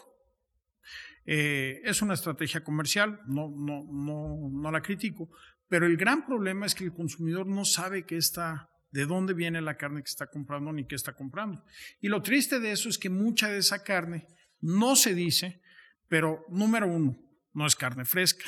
Eh, 1.26 1.80
es 1.86 2.02
una 2.02 2.15
estrategia 2.15 2.65
comercial, 2.65 3.22
no, 3.28 3.48
no, 3.50 4.70
la 4.70 4.82
critico, 4.82 5.30
pero 5.70 5.86
el 5.86 5.96
gran 5.96 6.26
problema 6.26 6.65
es 6.65 6.76
que 6.76 6.84
el 6.84 6.92
consumidor 6.92 7.48
no 7.48 7.63
sabe 7.63 8.06
qué 8.06 8.18
está, 8.18 8.70
de 8.92 9.06
dónde 9.06 9.34
viene 9.34 9.62
la 9.62 9.78
carne 9.78 10.04
que 10.04 10.10
está 10.10 10.28
comprando 10.28 10.74
ni 10.74 10.86
qué 10.86 10.96
está 10.96 11.13
comprando. 11.13 11.63
Y 12.02 12.10
lo 12.10 12.22
triste 12.22 12.60
de 12.60 12.74
eso 12.74 12.89
es 12.89 12.98
que 12.98 13.10
mucha 13.10 13.48
de 13.48 13.60
esa 13.60 13.86
carne 13.86 14.28
no 14.60 14.98
se 14.98 15.15
dice, 15.15 15.62
pero 16.10 16.44
número 16.50 16.86
uno, 16.86 17.29
no 17.54 17.66
es 17.66 17.76
carne 17.76 18.06
fresca. 18.06 18.46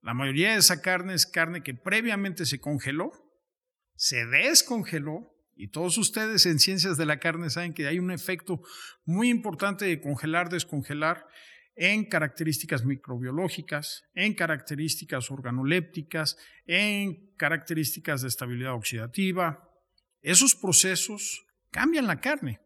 La 0.00 0.14
mayoría 0.14 0.52
de 0.52 0.58
esa 0.58 0.82
carne 0.82 1.14
es 1.14 1.26
carne 1.26 1.62
que 1.62 1.74
previamente 1.74 2.44
se 2.44 2.60
congeló, 2.60 3.12
se 3.94 4.26
descongeló, 4.26 5.32
y 5.54 5.68
todos 5.68 5.98
ustedes 5.98 6.46
en 6.46 6.58
ciencias 6.58 6.96
de 6.96 7.06
la 7.06 7.20
carne 7.20 7.50
saben 7.50 7.74
que 7.74 7.86
hay 7.86 7.98
un 7.98 8.10
efecto 8.10 8.62
muy 9.04 9.28
importante 9.28 9.84
de 9.84 10.00
congelar, 10.00 10.48
descongelar 10.48 11.26
en 11.76 12.04
características 12.04 12.84
microbiológicas, 12.84 14.04
en 14.14 14.34
características 14.34 15.30
organolépticas, 15.30 16.36
en 16.66 17.32
características 17.36 18.22
de 18.22 18.28
estabilidad 18.28 18.74
oxidativa. 18.74 19.68
Esos 20.20 20.54
procesos 20.54 21.46
cambian 21.70 22.06
la 22.06 22.20
carne, 22.20 22.60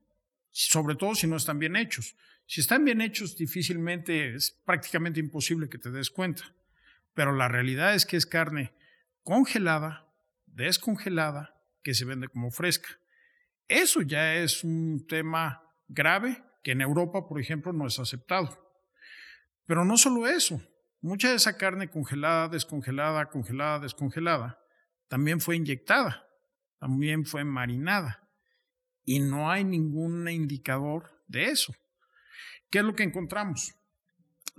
sobre 0.50 0.96
todo 0.96 1.14
si 1.14 1.26
no 1.26 1.36
están 1.36 1.58
bien 1.58 1.76
hechos. 1.76 2.16
Si 2.46 2.60
están 2.60 2.84
bien 2.84 3.00
hechos, 3.00 3.36
difícilmente 3.36 4.34
es 4.34 4.52
prácticamente 4.64 5.18
imposible 5.18 5.68
que 5.68 5.78
te 5.78 5.90
des 5.90 6.10
cuenta. 6.10 6.54
Pero 7.12 7.32
la 7.32 7.48
realidad 7.48 7.94
es 7.94 8.06
que 8.06 8.16
es 8.16 8.26
carne 8.26 8.72
congelada, 9.24 10.08
descongelada, 10.46 11.60
que 11.82 11.94
se 11.94 12.04
vende 12.04 12.28
como 12.28 12.50
fresca. 12.50 12.88
Eso 13.68 14.02
ya 14.02 14.36
es 14.36 14.62
un 14.62 15.06
tema 15.08 15.62
grave 15.88 16.42
que 16.62 16.72
en 16.72 16.80
Europa, 16.80 17.26
por 17.26 17.40
ejemplo, 17.40 17.72
no 17.72 17.86
es 17.86 17.98
aceptado. 17.98 18.56
Pero 19.66 19.84
no 19.84 19.96
solo 19.96 20.28
eso, 20.28 20.62
mucha 21.00 21.30
de 21.30 21.36
esa 21.36 21.56
carne 21.56 21.90
congelada, 21.90 22.48
descongelada, 22.48 23.28
congelada, 23.28 23.80
descongelada, 23.80 24.60
también 25.08 25.40
fue 25.40 25.56
inyectada, 25.56 26.28
también 26.78 27.24
fue 27.24 27.44
marinada. 27.44 28.28
Y 29.04 29.20
no 29.20 29.50
hay 29.50 29.64
ningún 29.64 30.28
indicador 30.28 31.10
de 31.26 31.46
eso. 31.46 31.74
¿Qué 32.70 32.78
es 32.78 32.84
lo 32.84 32.94
que 32.94 33.04
encontramos? 33.04 33.74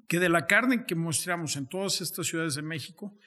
Que 0.08 0.20
de 0.20 0.30
la 0.30 0.48
carne 0.48 0.86
que 0.86 0.96
mostramos 0.96 1.56
en 1.56 1.68
todas 1.68 2.02
estas 2.02 2.28
ciudades 2.28 2.56
de 2.56 2.62
México, 2.62 3.18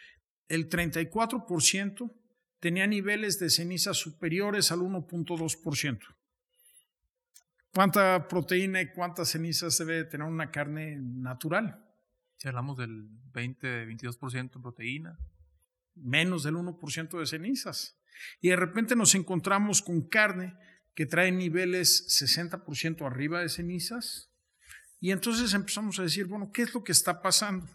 el 0.49 0.69
34% 0.69 2.13
tenía 2.59 2.87
niveles 2.87 3.39
de 3.39 3.51
ceniza 3.51 3.95
superiores 3.95 4.73
al 4.73 4.81
1.2%. 4.81 6.01
¿Cuánta 7.73 8.27
proteína 8.27 8.81
y 8.81 8.91
cuántas 8.91 9.29
cenizas 9.31 9.79
debe 9.79 10.05
tener 10.05 10.27
una 10.27 10.51
carne 10.51 10.97
natural? 11.01 11.85
Si 12.37 12.49
hablamos 12.49 12.79
del 12.79 13.09
20-22% 13.33 14.55
de 14.55 14.61
proteína. 14.61 15.19
Menos 15.95 16.43
del 16.43 16.57
1% 16.57 17.19
de 17.19 17.27
cenizas. 17.27 18.01
Y 18.41 18.49
de 18.49 18.57
repente 18.57 18.97
nos 18.97 19.15
encontramos 19.15 19.83
con 19.83 20.09
carne 20.09 20.55
que 20.95 21.07
trae 21.07 21.31
niveles 21.31 22.07
60% 22.09 23.07
arriba 23.07 23.41
de 23.41 23.49
cenizas. 23.49 24.30
Y 25.01 25.11
entonces 25.13 25.55
empezamos 25.55 25.99
a 25.99 26.03
decir, 26.03 26.27
bueno, 26.27 26.53
¿qué 26.53 26.63
es 26.63 26.75
lo 26.75 26.85
que 26.85 26.93
está 26.93 27.23
pasando 27.23 27.67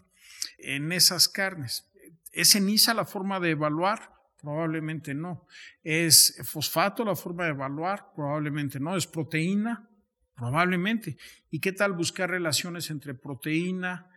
en 0.58 0.92
esas 0.92 1.28
carnes? 1.28 1.84
¿Es 2.32 2.52
ceniza 2.52 2.94
la 2.94 3.04
forma 3.04 3.40
de 3.40 3.50
evaluar? 3.50 4.14
Probablemente 4.40 5.12
no. 5.12 5.46
¿Es 5.82 6.38
fosfato 6.44 7.04
la 7.04 7.16
forma 7.16 7.44
de 7.44 7.50
evaluar? 7.50 8.12
Probablemente 8.14 8.78
no. 8.78 8.96
¿Es 8.96 9.06
proteína? 9.08 9.88
Probablemente. 10.36 11.16
¿Y 11.50 11.60
qué 11.60 11.72
tal 11.72 11.94
buscar 11.94 12.30
relaciones 12.30 12.90
entre 12.90 13.14
proteína 13.14 14.08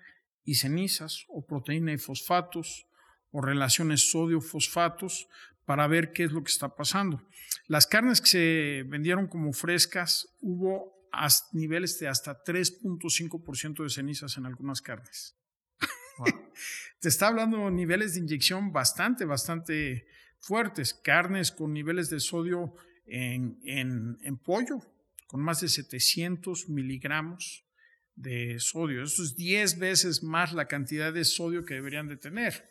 y 0.43 0.56
cenizas 0.56 1.26
o 1.30 1.45
proteína 1.45 1.93
y 1.93 1.98
fosfatos 1.98 2.86
o 3.32 3.41
relaciones 3.41 4.12
sodio-fosfatos 4.12 5.28
para 5.65 5.88
ver 5.88 6.12
qué 6.12 6.26
es 6.26 6.32
lo 6.32 6.43
que 6.43 6.52
está 6.52 6.76
pasando? 6.76 7.24
Las 7.67 7.88
carnes 7.88 8.22
que 8.22 8.28
se 8.28 8.84
vendieron 8.88 9.28
como 9.28 9.54
frescas 9.54 10.28
hubo 10.41 10.98
niveles 11.54 12.00
de 12.00 12.08
hasta 12.08 12.43
3.5% 12.43 13.84
de 13.84 13.89
cenizas 13.89 14.38
en 14.38 14.45
algunas 14.45 14.82
carnes. 14.82 15.38
Te 17.00 17.10
está 17.10 17.28
hablando 17.28 17.65
de 17.65 17.72
niveles 17.72 18.13
de 18.13 18.19
inyección 18.19 18.72
bastante, 18.72 19.26
bastante 19.26 20.06
fuertes. 20.39 20.93
Carnes 20.93 21.52
con 21.52 21.74
niveles 21.74 22.10
de 22.10 22.19
sodio 22.19 22.76
en, 23.06 23.58
en, 23.63 24.38
pollo, 24.38 24.80
con 25.28 25.41
más 25.41 25.62
de 25.62 25.69
700 25.69 26.69
miligramos 26.69 27.65
de 28.15 28.60
sodio. 28.60 29.04
Eso 29.04 29.24
es 29.24 29.36
10 29.36 29.80
veces 29.80 30.24
más 30.24 30.54
la 30.54 30.67
cantidad 30.67 31.13
de 31.13 31.26
sodio 31.26 31.63
que 31.63 31.76
deberían 31.76 32.08
de 32.08 32.17
tener. 32.17 32.67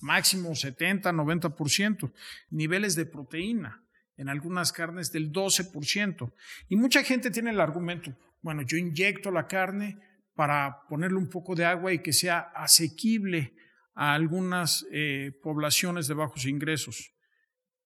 Máximo 0.00 0.54
70, 0.54 1.12
90%. 1.12 2.12
Niveles 2.50 2.94
de 2.94 3.06
proteína 3.06 3.83
en 4.16 4.28
algunas 4.28 4.72
carnes 4.72 5.12
del 5.12 5.32
12%. 5.32 6.32
Y 6.68 6.76
mucha 6.76 7.02
gente 7.02 7.30
tiene 7.30 7.50
el 7.50 7.60
argumento, 7.60 8.16
bueno, 8.42 8.62
yo 8.62 8.76
inyecto 8.76 9.30
la 9.30 9.46
carne 9.46 9.98
para 10.34 10.86
ponerle 10.88 11.16
un 11.16 11.28
poco 11.28 11.54
de 11.54 11.64
agua 11.64 11.92
y 11.92 12.02
que 12.02 12.12
sea 12.12 12.40
asequible 12.54 13.54
a 13.94 14.14
algunas 14.14 14.84
eh, 14.92 15.32
poblaciones 15.42 16.08
de 16.08 16.14
bajos 16.14 16.44
ingresos. 16.46 17.12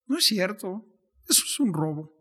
No 0.06 0.18
es 0.18 0.26
cierto, 0.26 0.84
eso 1.28 1.42
es 1.44 1.60
un 1.60 1.72
robo, 1.74 2.12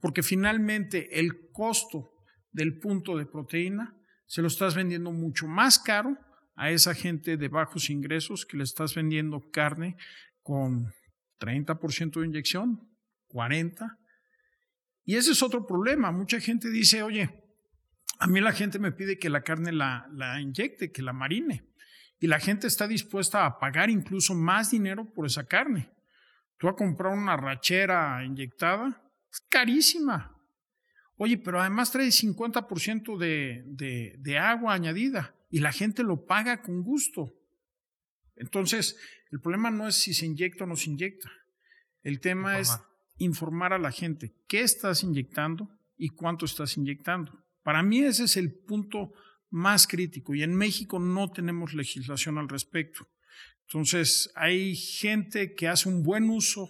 porque 0.00 0.22
finalmente 0.22 1.18
el 1.18 1.50
costo 1.50 2.12
del 2.52 2.78
punto 2.78 3.16
de 3.16 3.26
proteína 3.26 3.96
se 4.26 4.42
lo 4.42 4.48
estás 4.48 4.74
vendiendo 4.74 5.10
mucho 5.10 5.46
más 5.48 5.78
caro 5.78 6.16
a 6.54 6.70
esa 6.70 6.94
gente 6.94 7.36
de 7.36 7.48
bajos 7.48 7.90
ingresos 7.90 8.46
que 8.46 8.56
le 8.56 8.64
estás 8.64 8.94
vendiendo 8.94 9.50
carne 9.50 9.96
con 10.42 10.92
30% 11.40 12.20
de 12.20 12.26
inyección, 12.26 12.88
40%. 13.32 13.98
Y 15.04 15.16
ese 15.16 15.32
es 15.32 15.42
otro 15.42 15.66
problema. 15.66 16.12
Mucha 16.12 16.40
gente 16.40 16.70
dice, 16.70 17.02
oye, 17.02 17.42
a 18.18 18.26
mí 18.26 18.40
la 18.40 18.52
gente 18.52 18.78
me 18.78 18.92
pide 18.92 19.18
que 19.18 19.30
la 19.30 19.42
carne 19.42 19.72
la, 19.72 20.06
la 20.12 20.40
inyecte, 20.40 20.92
que 20.92 21.02
la 21.02 21.12
marine. 21.12 21.68
Y 22.20 22.28
la 22.28 22.38
gente 22.38 22.68
está 22.68 22.86
dispuesta 22.86 23.44
a 23.44 23.58
pagar 23.58 23.90
incluso 23.90 24.34
más 24.34 24.70
dinero 24.70 25.12
por 25.12 25.26
esa 25.26 25.44
carne. 25.44 25.90
Tú 26.56 26.68
a 26.68 26.76
comprar 26.76 27.12
una 27.12 27.36
rachera 27.36 28.24
inyectada, 28.24 29.02
es 29.32 29.40
carísima. 29.48 30.38
Oye, 31.16 31.36
pero 31.36 31.60
además 31.60 31.90
trae 31.90 32.06
50% 32.08 33.18
de, 33.18 33.64
de, 33.66 34.14
de 34.18 34.38
agua 34.38 34.74
añadida 34.74 35.34
y 35.50 35.58
la 35.58 35.72
gente 35.72 36.04
lo 36.04 36.24
paga 36.24 36.62
con 36.62 36.82
gusto. 36.82 37.34
Entonces, 38.36 38.96
el 39.32 39.40
problema 39.40 39.70
no 39.70 39.88
es 39.88 39.96
si 39.96 40.14
se 40.14 40.26
inyecta 40.26 40.64
o 40.64 40.66
no 40.66 40.76
se 40.76 40.90
inyecta. 40.90 41.30
El 42.02 42.20
tema 42.20 42.58
es 42.58 42.78
informar 43.24 43.72
a 43.72 43.78
la 43.78 43.92
gente 43.92 44.34
qué 44.48 44.62
estás 44.62 45.02
inyectando 45.02 45.70
y 45.96 46.10
cuánto 46.10 46.44
estás 46.44 46.76
inyectando. 46.76 47.32
Para 47.62 47.82
mí 47.82 48.00
ese 48.00 48.24
es 48.24 48.36
el 48.36 48.52
punto 48.52 49.12
más 49.50 49.86
crítico 49.86 50.34
y 50.34 50.42
en 50.42 50.54
México 50.54 50.98
no 50.98 51.30
tenemos 51.30 51.74
legislación 51.74 52.38
al 52.38 52.48
respecto. 52.48 53.06
Entonces, 53.68 54.30
hay 54.34 54.74
gente 54.74 55.54
que 55.54 55.68
hace 55.68 55.88
un 55.88 56.02
buen 56.02 56.28
uso 56.30 56.68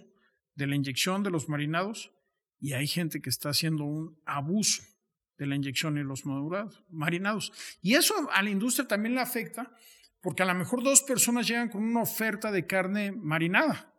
de 0.55 0.67
la 0.67 0.77
inyección 0.77 1.23
de 1.23 1.31
los 1.31 1.49
marinados 1.49 2.13
y 2.61 2.75
hay 2.75 2.87
gente 2.87 3.21
que 3.21 3.31
está 3.31 3.51
haciendo 3.51 3.85
un 3.85 4.21
abuso 4.27 4.83
de 5.39 5.47
la 5.47 5.57
inyección 5.57 5.99
y 5.99 6.03
los 6.03 6.25
marinados. 6.91 7.53
Y 7.81 7.95
eso 7.95 8.15
a 8.31 8.43
la 8.43 8.51
industria 8.51 8.87
también 8.87 9.15
le 9.15 9.21
afecta 9.21 9.75
porque 10.21 10.43
a 10.43 10.47
lo 10.47 10.55
mejor 10.55 10.85
dos 10.85 11.03
personas 11.03 11.49
llegan 11.49 11.69
con 11.69 11.83
una 11.83 12.03
oferta 12.03 12.53
de 12.53 12.67
carne 12.67 13.11
marinada 13.11 13.92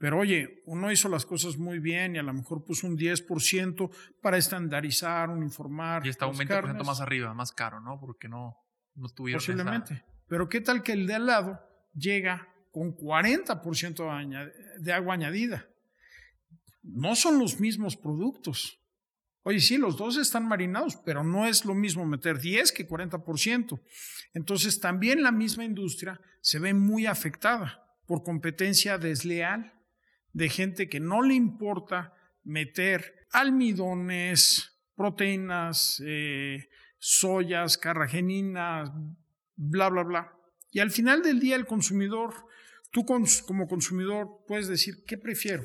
pero 0.00 0.18
oye, 0.18 0.62
uno 0.64 0.90
hizo 0.90 1.10
las 1.10 1.26
cosas 1.26 1.58
muy 1.58 1.78
bien 1.78 2.16
y 2.16 2.18
a 2.18 2.22
lo 2.22 2.32
mejor 2.32 2.64
puso 2.64 2.86
un 2.86 2.96
10% 2.96 3.90
para 4.22 4.38
estandarizar, 4.38 5.28
uniformar. 5.28 6.06
Y 6.06 6.08
está 6.08 6.26
un 6.26 6.36
20% 6.36 6.82
más 6.86 7.02
arriba, 7.02 7.34
más 7.34 7.52
caro, 7.52 7.80
¿no? 7.80 8.00
Porque 8.00 8.26
no, 8.26 8.56
no 8.94 9.10
tuvieron. 9.10 9.40
Posiblemente. 9.40 10.02
Pero 10.26 10.48
¿qué 10.48 10.62
tal 10.62 10.82
que 10.82 10.92
el 10.92 11.06
de 11.06 11.16
al 11.16 11.26
lado 11.26 11.60
llega 11.92 12.48
con 12.72 12.96
40% 12.96 14.52
de 14.78 14.92
agua 14.94 15.12
añadida? 15.12 15.68
No 16.82 17.14
son 17.14 17.38
los 17.38 17.60
mismos 17.60 17.98
productos. 17.98 18.78
Oye, 19.42 19.60
sí, 19.60 19.76
los 19.76 19.98
dos 19.98 20.16
están 20.16 20.48
marinados, 20.48 20.96
pero 21.04 21.22
no 21.22 21.46
es 21.46 21.66
lo 21.66 21.74
mismo 21.74 22.06
meter 22.06 22.38
10 22.38 22.72
que 22.72 22.88
40%. 22.88 23.78
Entonces, 24.32 24.80
también 24.80 25.22
la 25.22 25.30
misma 25.30 25.66
industria 25.66 26.18
se 26.40 26.58
ve 26.58 26.72
muy 26.72 27.04
afectada 27.04 27.84
por 28.06 28.22
competencia 28.22 28.96
desleal 28.96 29.74
de 30.32 30.48
gente 30.48 30.88
que 30.88 31.00
no 31.00 31.22
le 31.22 31.34
importa 31.34 32.14
meter 32.44 33.26
almidones, 33.32 34.78
proteínas, 34.94 36.02
eh, 36.04 36.68
soyas, 36.98 37.78
carrageninas, 37.78 38.90
bla, 39.56 39.88
bla, 39.88 40.02
bla. 40.02 40.36
Y 40.70 40.80
al 40.80 40.90
final 40.90 41.22
del 41.22 41.40
día 41.40 41.56
el 41.56 41.66
consumidor, 41.66 42.34
tú 42.90 43.04
como 43.04 43.66
consumidor 43.66 44.44
puedes 44.46 44.68
decir, 44.68 45.04
¿qué 45.06 45.16
prefiero? 45.18 45.64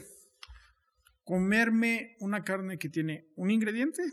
¿Comerme 1.24 2.16
una 2.20 2.44
carne 2.44 2.78
que 2.78 2.90
tiene 2.90 3.28
un 3.36 3.52
ingrediente? 3.52 4.04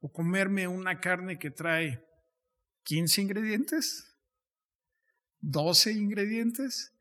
¿O 0.00 0.12
comerme 0.12 0.68
una 0.68 1.00
carne 1.00 1.38
que 1.38 1.50
trae 1.50 2.04
15 2.84 3.22
ingredientes? 3.22 4.16
¿12 5.42 5.96
ingredientes? 5.96 6.95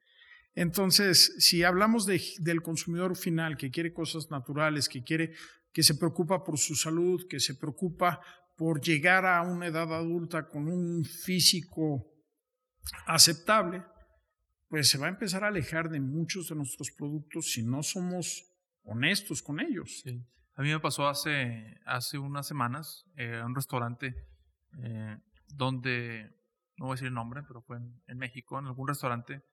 Entonces, 0.55 1.35
si 1.39 1.63
hablamos 1.63 2.05
del 2.05 2.61
consumidor 2.61 3.17
final 3.17 3.57
que 3.57 3.71
quiere 3.71 3.93
cosas 3.93 4.31
naturales, 4.31 4.87
que 4.87 5.03
quiere, 5.03 5.33
que 5.73 5.83
se 5.83 5.95
preocupa 5.95 6.45
por 6.45 6.57
su 6.57 6.75
salud, 6.75 7.27
que 7.29 7.41
se 7.41 7.55
preocupa 7.55 8.21
por 8.55 8.79
llegar 8.79 9.25
a 9.25 9.41
una 9.41 9.67
edad 9.67 9.93
adulta 9.93 10.47
con 10.47 10.69
un 10.69 11.03
físico 11.03 12.09
aceptable, 13.05 13.83
pues 14.69 14.87
se 14.87 14.97
va 14.97 15.07
a 15.07 15.09
empezar 15.09 15.43
a 15.43 15.47
alejar 15.47 15.89
de 15.89 15.99
muchos 15.99 16.47
de 16.47 16.55
nuestros 16.55 16.89
productos 16.91 17.51
si 17.51 17.61
no 17.61 17.83
somos 17.83 18.49
honestos 18.83 19.43
con 19.43 19.59
ellos. 19.59 20.03
A 20.55 20.61
mí 20.61 20.69
me 20.69 20.79
pasó 20.79 21.09
hace, 21.09 21.81
hace 21.85 22.17
unas 22.17 22.47
semanas 22.47 23.05
eh, 23.17 23.41
un 23.45 23.55
restaurante 23.55 24.15
eh, 24.81 25.17
donde, 25.47 26.33
no 26.77 26.85
voy 26.85 26.93
a 26.93 26.95
decir 26.95 27.09
el 27.09 27.13
nombre, 27.13 27.43
pero 27.45 27.61
fue 27.61 27.77
en 28.07 28.17
México, 28.17 28.57
en 28.57 28.67
algún 28.67 28.87
restaurante 28.87 29.43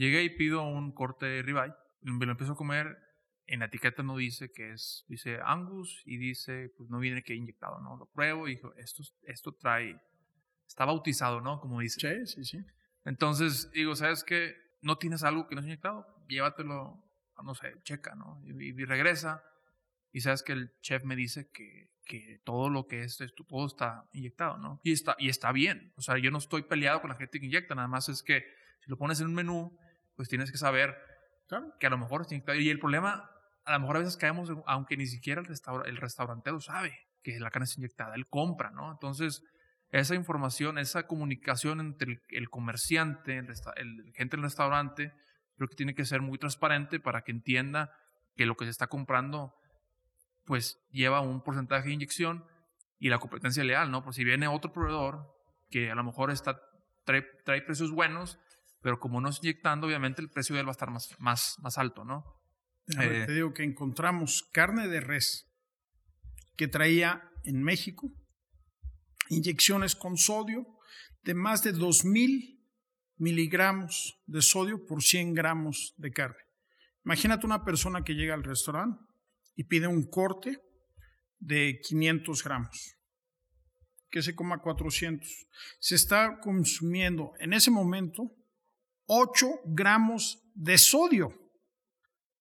Llegué 0.00 0.22
y 0.22 0.30
pido 0.30 0.62
un 0.62 0.92
corte 0.92 1.26
de 1.26 1.42
ribeye, 1.42 1.74
me 2.00 2.24
lo 2.24 2.32
empiezo 2.32 2.54
a 2.54 2.56
comer 2.56 2.96
en 3.46 3.60
la 3.60 3.66
etiqueta 3.66 4.02
no 4.02 4.16
dice 4.16 4.50
que 4.50 4.72
es, 4.72 5.04
dice 5.08 5.40
Angus 5.44 6.02
y 6.06 6.16
dice, 6.16 6.72
pues 6.78 6.88
no 6.88 7.00
viene 7.00 7.22
que 7.22 7.34
inyectado, 7.34 7.80
¿no? 7.80 7.98
Lo 7.98 8.06
pruebo 8.06 8.48
y 8.48 8.54
dijo, 8.54 8.72
esto, 8.76 9.02
esto 9.24 9.52
trae, 9.52 10.00
está 10.66 10.86
bautizado, 10.86 11.42
¿no? 11.42 11.60
Como 11.60 11.80
dice. 11.80 12.24
Sí, 12.24 12.26
sí, 12.26 12.44
sí. 12.46 12.64
Entonces, 13.04 13.70
digo, 13.72 13.94
¿sabes 13.94 14.24
qué? 14.24 14.56
No 14.80 14.96
tienes 14.96 15.22
algo 15.22 15.46
que 15.46 15.54
no 15.54 15.60
es 15.60 15.66
inyectado, 15.66 16.06
llévatelo, 16.28 17.04
no 17.44 17.54
sé, 17.54 17.74
checa, 17.82 18.14
¿no? 18.14 18.40
Y, 18.46 18.72
regresa 18.86 19.44
y 20.12 20.22
sabes 20.22 20.42
que 20.42 20.52
el 20.52 20.72
chef 20.80 21.04
me 21.04 21.14
dice 21.14 21.50
que, 21.50 21.90
que 22.06 22.40
todo 22.42 22.70
lo 22.70 22.86
que 22.86 23.02
es 23.02 23.20
esto, 23.20 23.44
todo 23.44 23.66
está 23.66 24.08
inyectado, 24.12 24.56
¿no? 24.56 24.80
Y 24.82 24.92
está, 24.92 25.14
y 25.18 25.28
está 25.28 25.52
bien. 25.52 25.92
O 25.96 26.00
sea, 26.00 26.16
yo 26.16 26.30
no 26.30 26.38
estoy 26.38 26.62
peleado 26.62 27.02
con 27.02 27.10
la 27.10 27.16
gente 27.16 27.38
que 27.38 27.44
inyecta, 27.44 27.74
nada 27.74 27.88
más 27.88 28.08
es 28.08 28.22
que 28.22 28.44
si 28.80 28.88
lo 28.88 28.96
pones 28.96 29.20
en 29.20 29.26
un 29.26 29.34
menú, 29.34 29.76
pues 30.20 30.28
tienes 30.28 30.52
que 30.52 30.58
saber 30.58 30.98
que 31.78 31.86
a 31.86 31.88
lo 31.88 31.96
mejor. 31.96 32.26
Y 32.30 32.68
el 32.68 32.78
problema, 32.78 33.30
a 33.64 33.72
lo 33.72 33.80
mejor 33.80 33.96
a 33.96 34.00
veces 34.00 34.18
caemos, 34.18 34.52
aunque 34.66 34.98
ni 34.98 35.06
siquiera 35.06 35.40
el, 35.40 35.46
restaur 35.46 35.88
el 35.88 35.96
restaurantero 35.96 36.60
sabe 36.60 36.92
que 37.22 37.40
la 37.40 37.50
carne 37.50 37.64
es 37.64 37.78
inyectada, 37.78 38.14
él 38.16 38.26
compra, 38.28 38.70
¿no? 38.70 38.92
Entonces, 38.92 39.42
esa 39.92 40.14
información, 40.14 40.76
esa 40.76 41.06
comunicación 41.06 41.80
entre 41.80 42.20
el, 42.28 42.50
comerciante, 42.50 43.38
el, 43.38 43.46
el, 43.76 44.12
gente 44.12 44.36
del 44.36 44.42
restaurante, 44.42 45.14
creo 45.56 45.68
que 45.68 45.74
tiene 45.74 45.94
que 45.94 46.04
ser 46.04 46.20
muy 46.20 46.36
transparente 46.36 47.00
para 47.00 47.22
que 47.22 47.32
entienda 47.32 47.90
que 48.36 48.44
lo 48.44 48.56
que 48.56 48.66
se 48.66 48.72
está 48.72 48.88
comprando 48.88 49.54
pues 50.44 50.78
lleva 50.90 51.22
un 51.22 51.42
porcentaje 51.42 51.88
de 51.88 51.94
inyección 51.94 52.44
y 52.98 53.08
la 53.08 53.18
competencia 53.18 53.64
leal, 53.64 53.90
¿no? 53.90 54.04
Pues 54.04 54.16
si 54.16 54.24
viene 54.24 54.48
otro 54.48 54.70
proveedor 54.70 55.34
que 55.70 55.90
a 55.90 55.94
lo 55.94 56.04
mejor 56.04 56.30
está, 56.30 56.60
trae, 57.06 57.22
trae 57.46 57.62
precios 57.62 57.90
buenos, 57.90 58.38
pero 58.82 58.98
como 58.98 59.20
no 59.20 59.28
es 59.28 59.38
inyectando, 59.42 59.86
obviamente 59.86 60.22
el 60.22 60.30
precio 60.30 60.54
de 60.54 60.60
él 60.60 60.66
va 60.66 60.70
a 60.70 60.72
estar 60.72 60.90
más, 60.90 61.14
más, 61.18 61.56
más 61.60 61.78
alto, 61.78 62.04
¿no? 62.04 62.24
Eh, 62.98 63.24
te 63.26 63.34
digo 63.34 63.52
que 63.52 63.62
encontramos 63.62 64.48
carne 64.52 64.88
de 64.88 65.00
res 65.00 65.46
que 66.56 66.66
traía 66.66 67.22
en 67.44 67.62
México 67.62 68.10
inyecciones 69.28 69.94
con 69.94 70.16
sodio 70.16 70.66
de 71.22 71.34
más 71.34 71.62
de 71.62 71.72
2.000 71.72 72.58
miligramos 73.16 74.18
de 74.26 74.42
sodio 74.42 74.84
por 74.86 75.02
100 75.02 75.34
gramos 75.34 75.94
de 75.98 76.10
carne. 76.10 76.42
Imagínate 77.04 77.46
una 77.46 77.64
persona 77.64 78.02
que 78.02 78.14
llega 78.14 78.34
al 78.34 78.42
restaurante 78.42 79.00
y 79.54 79.64
pide 79.64 79.86
un 79.86 80.08
corte 80.08 80.58
de 81.38 81.80
500 81.82 82.42
gramos, 82.42 82.96
que 84.10 84.22
se 84.22 84.34
coma 84.34 84.58
400. 84.58 85.28
Se 85.78 85.94
está 85.94 86.40
consumiendo 86.40 87.32
en 87.38 87.52
ese 87.52 87.70
momento 87.70 88.34
8 89.12 89.62
gramos 89.64 90.38
de 90.54 90.78
sodio. 90.78 91.34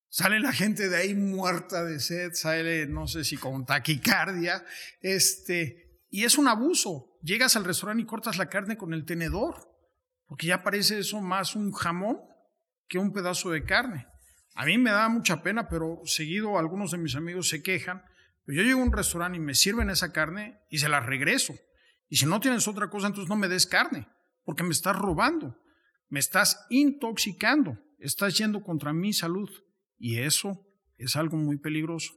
Sale 0.08 0.40
la 0.40 0.54
gente 0.54 0.88
de 0.88 0.98
ahí 0.98 1.16
muerta 1.16 1.84
de 1.84 2.00
sed, 2.00 2.34
sale 2.34 2.86
no 2.86 3.08
sé 3.08 3.24
si 3.24 3.38
con 3.38 3.66
taquicardia, 3.66 4.64
este, 5.02 6.04
y 6.12 6.26
es 6.26 6.38
un 6.38 6.48
abuso. 6.48 7.18
Llegas 7.24 7.56
al 7.56 7.66
restaurante 7.66 8.04
y 8.04 8.06
cortas 8.06 8.38
la 8.38 8.50
carne 8.50 8.78
con 8.78 8.94
el 8.94 9.04
tenedor, 9.04 9.56
porque 10.28 10.46
ya 10.46 10.62
parece 10.62 11.00
eso 11.00 11.22
más 11.22 11.56
un 11.56 11.72
jamón 11.72 12.20
que 12.88 13.00
un 13.00 13.14
pedazo 13.14 13.50
de 13.50 13.64
carne. 13.64 14.06
A 14.54 14.66
mí 14.66 14.78
me 14.78 14.92
da 14.92 15.10
mucha 15.10 15.42
pena, 15.42 15.70
pero 15.70 16.02
seguido 16.06 16.60
algunos 16.60 16.92
de 16.92 17.00
mis 17.00 17.16
amigos 17.16 17.50
se 17.50 17.64
quejan. 17.64 18.04
Pero 18.46 18.62
yo 18.62 18.64
llego 18.64 18.82
a 18.82 18.84
un 18.84 18.94
restaurante 18.94 19.38
y 19.38 19.42
me 19.42 19.56
sirven 19.56 19.90
esa 19.90 20.14
carne 20.14 20.60
y 20.70 20.78
se 20.78 20.90
la 20.90 21.00
regreso. 21.00 21.56
Y 22.10 22.18
si 22.18 22.28
no 22.28 22.40
tienes 22.40 22.68
otra 22.68 22.92
cosa, 22.92 23.08
entonces 23.08 23.30
no 23.30 23.38
me 23.38 23.48
des 23.48 23.66
carne, 23.66 24.08
porque 24.44 24.64
me 24.64 24.72
estás 24.72 24.96
robando, 24.96 25.56
me 26.10 26.20
estás 26.20 26.66
intoxicando, 26.70 27.78
estás 28.00 28.38
yendo 28.38 28.62
contra 28.62 28.94
mi 28.94 29.14
salud. 29.14 29.50
Y 29.98 30.18
eso 30.18 30.66
es 30.98 31.16
algo 31.16 31.38
muy 31.38 31.58
peligroso 31.58 32.14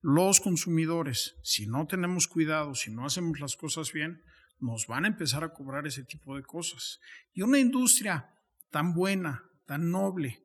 los 0.00 0.40
consumidores, 0.40 1.36
si 1.42 1.66
no 1.66 1.86
tenemos 1.86 2.28
cuidado, 2.28 2.74
si 2.74 2.90
no 2.90 3.04
hacemos 3.04 3.40
las 3.40 3.56
cosas 3.56 3.92
bien, 3.92 4.22
nos 4.60 4.86
van 4.86 5.04
a 5.04 5.08
empezar 5.08 5.44
a 5.44 5.52
cobrar 5.52 5.86
ese 5.86 6.04
tipo 6.04 6.36
de 6.36 6.42
cosas. 6.42 7.00
Y 7.32 7.42
una 7.42 7.58
industria 7.58 8.32
tan 8.70 8.94
buena, 8.94 9.44
tan 9.66 9.90
noble, 9.90 10.44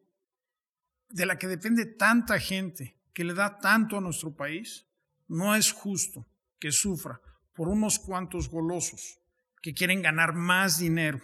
de 1.10 1.26
la 1.26 1.38
que 1.38 1.48
depende 1.48 1.86
tanta 1.86 2.40
gente, 2.40 3.00
que 3.14 3.24
le 3.24 3.34
da 3.34 3.60
tanto 3.60 3.98
a 3.98 4.02
nuestro 4.02 4.36
país, 4.36 4.88
no 5.28 5.56
es 5.56 5.72
justo 5.72 6.26
que 6.60 6.72
sufra 6.72 7.22
por 7.54 7.68
unos 7.68 8.00
cuantos 8.00 8.50
golosos 8.50 9.20
que 9.62 9.74
quieren 9.74 10.02
ganar 10.02 10.34
más 10.34 10.80
dinero. 10.80 11.22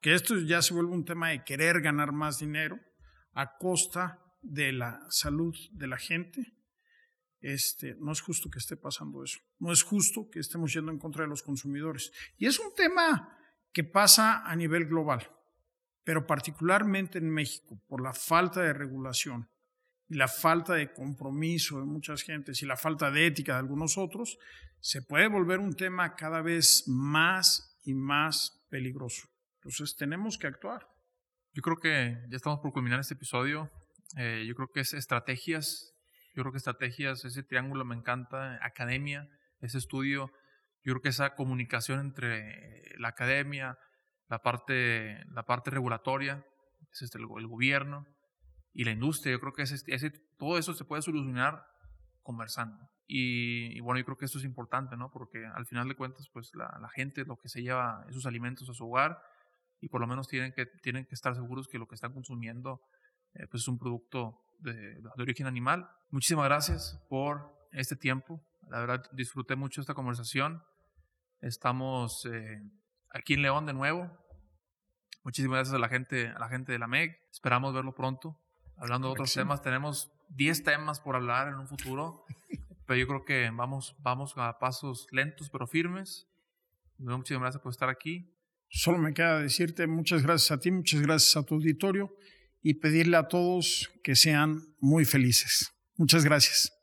Porque 0.00 0.14
esto 0.14 0.38
ya 0.38 0.62
se 0.62 0.72
vuelve 0.72 0.92
un 0.92 1.04
tema 1.04 1.28
de 1.28 1.44
querer 1.44 1.82
ganar 1.82 2.10
más 2.12 2.38
dinero 2.38 2.80
a 3.34 3.58
costa 3.58 4.18
de 4.40 4.72
la 4.72 4.98
salud 5.10 5.54
de 5.72 5.86
la 5.86 5.98
gente 5.98 6.54
este, 7.40 7.96
no 7.98 8.12
es 8.12 8.20
justo 8.20 8.50
que 8.50 8.58
esté 8.58 8.76
pasando 8.76 9.24
eso. 9.24 9.38
No 9.58 9.72
es 9.72 9.82
justo 9.82 10.28
que 10.30 10.40
estemos 10.40 10.72
yendo 10.72 10.92
en 10.92 10.98
contra 10.98 11.24
de 11.24 11.28
los 11.28 11.42
consumidores. 11.42 12.12
Y 12.36 12.46
es 12.46 12.58
un 12.58 12.74
tema 12.74 13.36
que 13.72 13.84
pasa 13.84 14.44
a 14.44 14.54
nivel 14.56 14.86
global, 14.86 15.30
pero 16.04 16.26
particularmente 16.26 17.18
en 17.18 17.30
México, 17.30 17.80
por 17.86 18.02
la 18.02 18.12
falta 18.12 18.62
de 18.62 18.72
regulación 18.72 19.48
y 20.08 20.16
la 20.16 20.28
falta 20.28 20.74
de 20.74 20.92
compromiso 20.92 21.78
de 21.78 21.86
muchas 21.86 22.22
gentes 22.22 22.62
y 22.62 22.66
la 22.66 22.76
falta 22.76 23.10
de 23.10 23.26
ética 23.26 23.52
de 23.52 23.60
algunos 23.60 23.96
otros, 23.96 24.38
se 24.80 25.02
puede 25.02 25.28
volver 25.28 25.60
un 25.60 25.74
tema 25.74 26.16
cada 26.16 26.42
vez 26.42 26.84
más 26.88 27.78
y 27.84 27.94
más 27.94 28.66
peligroso. 28.70 29.29
Entonces 29.62 29.96
tenemos 29.96 30.38
que 30.38 30.46
actuar. 30.46 30.86
Yo 31.52 31.62
creo 31.62 31.76
que 31.76 32.16
ya 32.28 32.36
estamos 32.36 32.60
por 32.60 32.72
culminar 32.72 33.00
este 33.00 33.14
episodio. 33.14 33.70
Eh, 34.16 34.44
yo 34.46 34.54
creo 34.54 34.68
que 34.72 34.80
es 34.80 34.94
estrategias 34.94 35.94
yo 36.34 36.42
creo 36.42 36.52
que 36.52 36.58
estrategias, 36.58 37.24
ese 37.24 37.42
triángulo 37.42 37.84
me 37.84 37.96
encanta, 37.96 38.58
academia, 38.64 39.28
ese 39.60 39.78
estudio, 39.78 40.30
yo 40.84 40.92
creo 40.94 41.02
que 41.02 41.08
esa 41.08 41.34
comunicación 41.34 42.00
entre 42.00 42.82
la 42.98 43.08
academia, 43.08 43.76
la 44.28 44.38
parte, 44.38 45.24
la 45.32 45.42
parte 45.44 45.70
regulatoria, 45.70 46.44
es 46.92 47.02
este, 47.02 47.18
el, 47.18 47.26
gobierno 47.26 48.06
y 48.72 48.84
la 48.84 48.92
industria, 48.92 49.32
yo 49.32 49.40
creo 49.40 49.52
que 49.52 49.62
ese, 49.62 49.76
ese, 49.88 50.10
todo 50.38 50.56
eso 50.56 50.72
se 50.72 50.84
puede 50.84 51.02
solucionar 51.02 51.64
conversando. 52.22 52.88
Y, 53.06 53.80
bueno, 53.80 53.98
yo 53.98 54.04
creo 54.04 54.16
que 54.16 54.24
esto 54.24 54.38
es 54.38 54.44
importante, 54.44 54.96
¿no? 54.96 55.10
Porque 55.10 55.44
al 55.44 55.66
final 55.66 55.88
de 55.88 55.96
cuentas, 55.96 56.28
pues 56.32 56.52
la, 56.54 56.78
la 56.80 56.88
gente 56.90 57.24
lo 57.24 57.36
que 57.36 57.48
se 57.48 57.60
lleva 57.60 58.06
esos 58.08 58.24
alimentos 58.24 58.70
a 58.70 58.72
su 58.72 58.86
hogar 58.86 59.20
y 59.80 59.88
por 59.88 60.00
lo 60.00 60.06
menos 60.06 60.28
tienen 60.28 60.52
que, 60.52 60.66
tienen 60.66 61.06
que 61.06 61.14
estar 61.14 61.34
seguros 61.34 61.68
que 61.68 61.78
lo 61.78 61.88
que 61.88 61.94
están 61.94 62.12
consumiendo 62.12 62.82
eh, 63.34 63.46
pues 63.46 63.62
es 63.62 63.68
un 63.68 63.78
producto 63.78 64.40
de, 64.58 65.00
origen 65.18 65.46
animal. 65.46 65.88
Muchísimas 66.10 66.44
gracias 66.46 67.02
por 67.08 67.54
este 67.72 67.96
tiempo. 67.96 68.40
La 68.68 68.80
verdad 68.80 69.04
disfruté 69.12 69.56
mucho 69.56 69.80
esta 69.80 69.94
conversación. 69.94 70.62
Estamos 71.40 72.26
eh, 72.26 72.62
aquí 73.10 73.34
en 73.34 73.42
León 73.42 73.66
de 73.66 73.72
nuevo. 73.72 74.10
Muchísimas 75.22 75.56
gracias 75.56 75.74
a 75.74 75.78
la 75.78 75.88
gente, 75.88 76.28
a 76.28 76.38
la 76.38 76.48
gente 76.48 76.72
de 76.72 76.78
la 76.78 76.86
MEG. 76.86 77.18
Esperamos 77.30 77.74
verlo 77.74 77.94
pronto. 77.94 78.38
Hablando 78.76 79.08
de 79.08 79.12
otros 79.12 79.34
temas, 79.34 79.60
tenemos 79.60 80.10
10 80.30 80.64
temas 80.64 81.00
por 81.00 81.14
hablar 81.14 81.48
en 81.48 81.54
un 81.56 81.68
futuro, 81.68 82.24
pero 82.86 82.98
yo 82.98 83.06
creo 83.06 83.24
que 83.24 83.50
vamos, 83.52 83.94
vamos 83.98 84.32
a 84.36 84.58
pasos 84.58 85.06
lentos 85.10 85.50
pero 85.50 85.66
firmes. 85.66 86.26
Muchísimas 86.96 87.42
gracias 87.42 87.62
por 87.62 87.72
estar 87.72 87.90
aquí. 87.90 88.34
Solo 88.72 88.98
me 88.98 89.12
queda 89.12 89.40
decirte 89.40 89.86
muchas 89.86 90.22
gracias 90.22 90.52
a 90.52 90.60
ti, 90.60 90.70
muchas 90.70 91.02
gracias 91.02 91.36
a 91.36 91.42
tu 91.42 91.56
auditorio 91.56 92.14
y 92.62 92.74
pedirle 92.74 93.16
a 93.16 93.26
todos 93.28 93.90
que 94.02 94.14
sean 94.14 94.60
muy 94.78 95.04
felices. 95.04 95.72
Muchas 95.96 96.24
gracias. 96.24 96.79